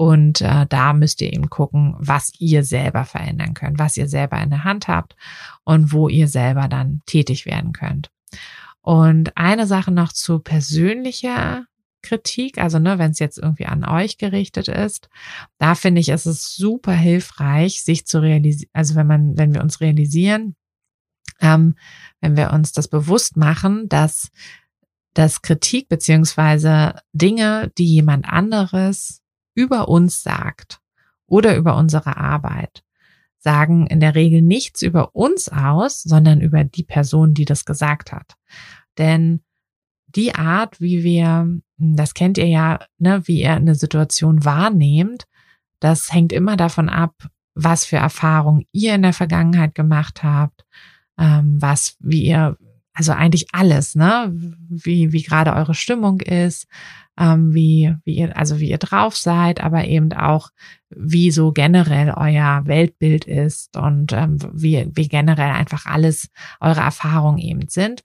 und 0.00 0.40
äh, 0.40 0.64
da 0.66 0.94
müsst 0.94 1.20
ihr 1.20 1.30
eben 1.30 1.50
gucken, 1.50 1.94
was 1.98 2.32
ihr 2.38 2.64
selber 2.64 3.04
verändern 3.04 3.52
könnt, 3.52 3.78
was 3.78 3.98
ihr 3.98 4.08
selber 4.08 4.40
in 4.40 4.48
der 4.48 4.64
Hand 4.64 4.88
habt 4.88 5.14
und 5.64 5.92
wo 5.92 6.08
ihr 6.08 6.26
selber 6.26 6.68
dann 6.68 7.02
tätig 7.04 7.44
werden 7.44 7.74
könnt. 7.74 8.10
Und 8.80 9.36
eine 9.36 9.66
Sache 9.66 9.90
noch 9.90 10.14
zu 10.14 10.38
persönlicher 10.38 11.66
Kritik, 12.00 12.56
also 12.56 12.78
ne, 12.78 12.98
wenn 12.98 13.10
es 13.10 13.18
jetzt 13.18 13.36
irgendwie 13.36 13.66
an 13.66 13.84
euch 13.84 14.16
gerichtet 14.16 14.68
ist, 14.68 15.10
da 15.58 15.74
finde 15.74 16.00
ich, 16.00 16.08
ist 16.08 16.24
es 16.24 16.56
super 16.56 16.94
hilfreich, 16.94 17.82
sich 17.82 18.06
zu 18.06 18.22
realisieren, 18.22 18.70
also 18.72 18.94
wenn 18.94 19.06
man, 19.06 19.36
wenn 19.36 19.52
wir 19.52 19.60
uns 19.60 19.82
realisieren, 19.82 20.56
ähm, 21.42 21.74
wenn 22.22 22.38
wir 22.38 22.54
uns 22.54 22.72
das 22.72 22.88
bewusst 22.88 23.36
machen, 23.36 23.86
dass 23.90 24.30
dass 25.12 25.42
Kritik 25.42 25.88
beziehungsweise 25.88 26.94
Dinge, 27.12 27.72
die 27.76 27.84
jemand 27.84 28.28
anderes 28.28 29.19
über 29.60 29.88
uns 29.88 30.22
sagt 30.22 30.80
oder 31.26 31.56
über 31.56 31.76
unsere 31.76 32.16
Arbeit, 32.16 32.82
sagen 33.38 33.86
in 33.86 34.00
der 34.00 34.14
Regel 34.14 34.42
nichts 34.42 34.82
über 34.82 35.14
uns 35.14 35.48
aus, 35.48 36.02
sondern 36.02 36.40
über 36.40 36.64
die 36.64 36.82
Person, 36.82 37.34
die 37.34 37.44
das 37.44 37.64
gesagt 37.64 38.12
hat. 38.12 38.34
Denn 38.96 39.42
die 40.06 40.34
Art, 40.34 40.80
wie 40.80 41.04
wir, 41.04 41.60
das 41.76 42.14
kennt 42.14 42.38
ihr 42.38 42.48
ja, 42.48 42.80
ne, 42.98 43.22
wie 43.26 43.42
ihr 43.42 43.54
eine 43.54 43.74
Situation 43.74 44.44
wahrnehmt, 44.44 45.26
das 45.78 46.12
hängt 46.12 46.32
immer 46.32 46.56
davon 46.56 46.88
ab, 46.88 47.14
was 47.54 47.84
für 47.84 47.96
Erfahrungen 47.96 48.66
ihr 48.72 48.94
in 48.94 49.02
der 49.02 49.12
Vergangenheit 49.12 49.74
gemacht 49.74 50.22
habt, 50.22 50.64
ähm, 51.18 51.60
was, 51.60 51.96
wie 52.00 52.24
ihr, 52.24 52.56
also 53.00 53.12
eigentlich 53.12 53.46
alles, 53.52 53.94
ne, 53.94 54.30
wie, 54.68 55.10
wie 55.10 55.22
gerade 55.22 55.54
eure 55.54 55.72
Stimmung 55.72 56.20
ist, 56.20 56.66
ähm, 57.18 57.54
wie, 57.54 57.94
wie 58.04 58.16
ihr, 58.16 58.36
also 58.36 58.60
wie 58.60 58.68
ihr 58.68 58.76
drauf 58.76 59.16
seid, 59.16 59.62
aber 59.62 59.86
eben 59.86 60.12
auch, 60.12 60.50
wie 60.90 61.30
so 61.30 61.50
generell 61.50 62.12
euer 62.14 62.66
Weltbild 62.66 63.24
ist 63.24 63.74
und 63.78 64.12
ähm, 64.12 64.36
wie, 64.52 64.86
wie 64.92 65.08
generell 65.08 65.48
einfach 65.48 65.86
alles 65.86 66.28
eure 66.60 66.80
Erfahrungen 66.80 67.38
eben 67.38 67.68
sind. 67.68 68.02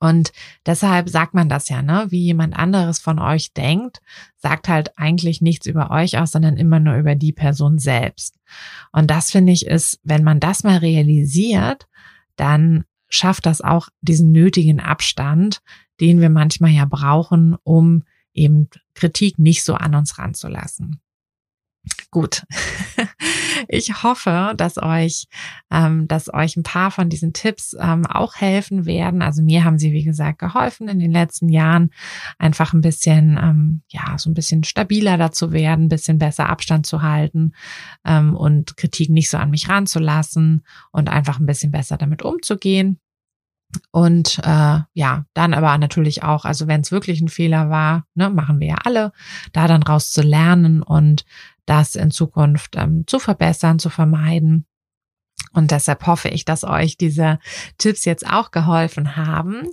Und 0.00 0.32
deshalb 0.66 1.08
sagt 1.08 1.32
man 1.32 1.48
das 1.48 1.70
ja, 1.70 1.80
ne? 1.80 2.04
Wie 2.10 2.24
jemand 2.24 2.54
anderes 2.54 2.98
von 2.98 3.18
euch 3.18 3.54
denkt, 3.54 4.02
sagt 4.36 4.68
halt 4.68 4.98
eigentlich 4.98 5.40
nichts 5.40 5.64
über 5.64 5.90
euch 5.90 6.18
aus, 6.18 6.32
sondern 6.32 6.58
immer 6.58 6.78
nur 6.78 6.96
über 6.96 7.14
die 7.14 7.32
Person 7.32 7.78
selbst. 7.78 8.38
Und 8.92 9.10
das 9.10 9.30
finde 9.30 9.52
ich 9.54 9.64
ist, 9.64 9.98
wenn 10.02 10.24
man 10.24 10.40
das 10.40 10.62
mal 10.62 10.76
realisiert, 10.76 11.86
dann 12.36 12.84
schafft 13.14 13.46
das 13.46 13.60
auch 13.60 13.88
diesen 14.00 14.32
nötigen 14.32 14.80
Abstand, 14.80 15.62
den 16.00 16.20
wir 16.20 16.30
manchmal 16.30 16.70
ja 16.70 16.84
brauchen, 16.84 17.56
um 17.62 18.04
eben 18.32 18.68
Kritik 18.94 19.38
nicht 19.38 19.64
so 19.64 19.74
an 19.74 19.94
uns 19.94 20.18
ranzulassen. 20.18 21.00
Gut. 22.10 22.44
Ich 23.68 24.02
hoffe, 24.02 24.52
dass 24.56 24.78
euch, 24.78 25.26
ähm, 25.70 26.08
dass 26.08 26.32
euch 26.32 26.56
ein 26.56 26.62
paar 26.62 26.90
von 26.90 27.08
diesen 27.08 27.32
Tipps 27.32 27.74
ähm, 27.78 28.04
auch 28.04 28.36
helfen 28.36 28.84
werden. 28.84 29.22
Also 29.22 29.42
mir 29.42 29.64
haben 29.64 29.78
sie, 29.78 29.92
wie 29.92 30.04
gesagt, 30.04 30.38
geholfen 30.38 30.88
in 30.88 30.98
den 30.98 31.12
letzten 31.12 31.48
Jahren, 31.48 31.90
einfach 32.38 32.72
ein 32.72 32.80
bisschen, 32.80 33.38
ähm, 33.40 33.82
ja, 33.88 34.18
so 34.18 34.28
ein 34.28 34.34
bisschen 34.34 34.64
stabiler 34.64 35.16
dazu 35.16 35.52
werden, 35.52 35.86
ein 35.86 35.88
bisschen 35.88 36.18
besser 36.18 36.48
Abstand 36.48 36.86
zu 36.86 37.02
halten 37.02 37.52
ähm, 38.04 38.36
und 38.36 38.76
Kritik 38.76 39.08
nicht 39.08 39.30
so 39.30 39.38
an 39.38 39.50
mich 39.50 39.68
ranzulassen 39.68 40.64
und 40.92 41.08
einfach 41.08 41.38
ein 41.40 41.46
bisschen 41.46 41.70
besser 41.70 41.96
damit 41.96 42.22
umzugehen. 42.22 42.98
Und 43.90 44.38
äh, 44.44 44.80
ja, 44.92 45.24
dann 45.34 45.54
aber 45.54 45.76
natürlich 45.78 46.22
auch, 46.22 46.44
also 46.44 46.66
wenn 46.66 46.80
es 46.80 46.92
wirklich 46.92 47.20
ein 47.20 47.28
Fehler 47.28 47.70
war, 47.70 48.06
ne, 48.14 48.30
machen 48.30 48.60
wir 48.60 48.68
ja 48.68 48.78
alle, 48.84 49.12
da 49.52 49.68
dann 49.68 49.82
raus 49.82 50.12
zu 50.12 50.22
lernen 50.22 50.82
und 50.82 51.24
das 51.66 51.94
in 51.94 52.10
Zukunft 52.10 52.76
ähm, 52.76 53.04
zu 53.06 53.18
verbessern, 53.18 53.78
zu 53.78 53.90
vermeiden. 53.90 54.66
Und 55.54 55.70
deshalb 55.70 56.06
hoffe 56.06 56.28
ich, 56.28 56.44
dass 56.44 56.64
euch 56.64 56.96
diese 56.96 57.38
Tipps 57.78 58.04
jetzt 58.04 58.28
auch 58.28 58.50
geholfen 58.50 59.16
haben. 59.16 59.68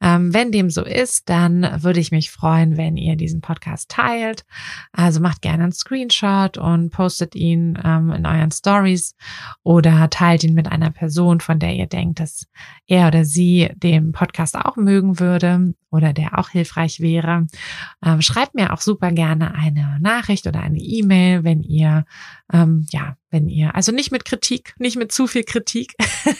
Ähm, 0.00 0.32
wenn 0.32 0.52
dem 0.52 0.70
so 0.70 0.84
ist, 0.84 1.28
dann 1.28 1.82
würde 1.82 2.00
ich 2.00 2.12
mich 2.12 2.30
freuen, 2.30 2.76
wenn 2.76 2.96
ihr 2.96 3.16
diesen 3.16 3.40
Podcast 3.40 3.90
teilt. 3.90 4.44
Also 4.92 5.20
macht 5.20 5.42
gerne 5.42 5.64
einen 5.64 5.72
Screenshot 5.72 6.58
und 6.58 6.90
postet 6.90 7.34
ihn 7.34 7.78
ähm, 7.82 8.12
in 8.12 8.26
euren 8.26 8.50
Stories 8.50 9.16
oder 9.62 10.10
teilt 10.10 10.44
ihn 10.44 10.54
mit 10.54 10.70
einer 10.70 10.90
Person, 10.90 11.40
von 11.40 11.58
der 11.58 11.74
ihr 11.74 11.86
denkt, 11.86 12.20
dass 12.20 12.46
er 12.86 13.08
oder 13.08 13.24
sie 13.24 13.70
den 13.74 14.12
Podcast 14.12 14.56
auch 14.56 14.76
mögen 14.76 15.18
würde 15.18 15.74
oder 15.90 16.12
der 16.12 16.38
auch 16.38 16.50
hilfreich 16.50 17.00
wäre. 17.00 17.46
Ähm, 18.04 18.22
schreibt 18.22 18.54
mir 18.54 18.72
auch 18.72 18.80
super 18.80 19.12
gerne 19.12 19.54
eine 19.54 19.98
Nachricht 20.00 20.46
oder 20.46 20.60
eine 20.60 20.78
E-Mail, 20.78 21.44
wenn 21.44 21.62
ihr 21.62 22.04
ähm, 22.52 22.86
ja 22.90 23.16
wenn 23.32 23.48
ihr, 23.48 23.74
also 23.74 23.90
nicht 23.90 24.12
mit 24.12 24.24
Kritik, 24.24 24.74
nicht 24.78 24.96
mit 24.96 25.10
zu 25.10 25.26
viel 25.26 25.42
Kritik. 25.42 25.94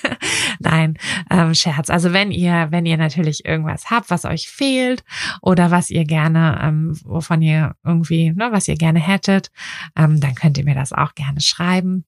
Nein, 0.61 0.99
ähm, 1.31 1.55
Scherz. 1.55 1.91
Also 1.91 2.13
wenn 2.13 2.31
ihr, 2.31 2.69
wenn 2.71 2.87
ihr 2.87 2.99
natürlich 2.99 3.45
irgendwas 3.45 3.91
habt, 3.91 4.11
was 4.11 4.25
euch 4.25 4.49
fehlt 4.49 5.03
oder 5.41 5.71
was 5.71 5.91
ihr 5.91 6.05
gerne, 6.05 6.61
ähm, 6.63 6.97
wovon 7.05 7.43
ihr 7.43 7.75
irgendwie, 7.83 8.33
ne, 8.33 8.53
was 8.53 8.69
ihr 8.69 8.77
gerne 8.77 9.01
hättet, 9.01 9.51
ähm, 9.97 10.21
dann 10.21 10.35
könnt 10.35 10.59
ihr 10.59 10.65
mir 10.65 10.75
das 10.75 10.93
auch 10.93 11.15
gerne 11.15 11.41
schreiben. 11.41 12.05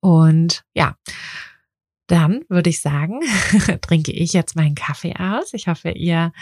Und 0.00 0.64
ja, 0.74 0.96
dann 2.12 2.42
würde 2.50 2.68
ich 2.68 2.82
sagen, 2.82 3.20
trinke 3.80 4.12
ich 4.12 4.34
jetzt 4.34 4.54
meinen 4.54 4.74
Kaffee 4.74 5.14
aus. 5.16 5.54
Ich 5.54 5.66
hoffe, 5.66 5.92
ihr 5.92 6.32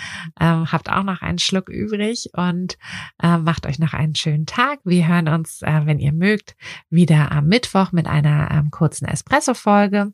ähm, 0.40 0.72
habt 0.72 0.90
auch 0.90 1.04
noch 1.04 1.22
einen 1.22 1.38
Schluck 1.38 1.68
übrig 1.68 2.30
und 2.32 2.76
äh, 3.22 3.38
macht 3.38 3.66
euch 3.66 3.78
noch 3.78 3.92
einen 3.92 4.16
schönen 4.16 4.46
Tag. 4.46 4.80
Wir 4.82 5.06
hören 5.06 5.28
uns, 5.28 5.62
äh, 5.62 5.82
wenn 5.84 6.00
ihr 6.00 6.12
mögt, 6.12 6.56
wieder 6.88 7.30
am 7.30 7.46
Mittwoch 7.46 7.92
mit 7.92 8.08
einer 8.08 8.50
ähm, 8.50 8.72
kurzen 8.72 9.06
Espresso-Folge 9.06 10.10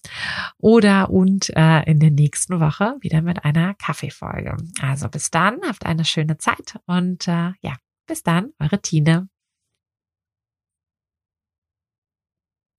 oder 0.58 1.08
und 1.08 1.48
äh, 1.56 1.90
in 1.90 2.00
der 2.00 2.10
nächsten 2.10 2.60
Woche 2.60 2.96
wieder 3.00 3.22
mit 3.22 3.46
einer 3.46 3.72
Kaffeefolge. 3.72 4.58
Also 4.82 5.08
bis 5.08 5.30
dann, 5.30 5.60
habt 5.66 5.86
eine 5.86 6.04
schöne 6.04 6.36
Zeit 6.36 6.78
und 6.84 7.28
äh, 7.28 7.52
ja, 7.62 7.72
bis 8.06 8.22
dann, 8.22 8.50
eure 8.60 8.82
Tine. 8.82 9.28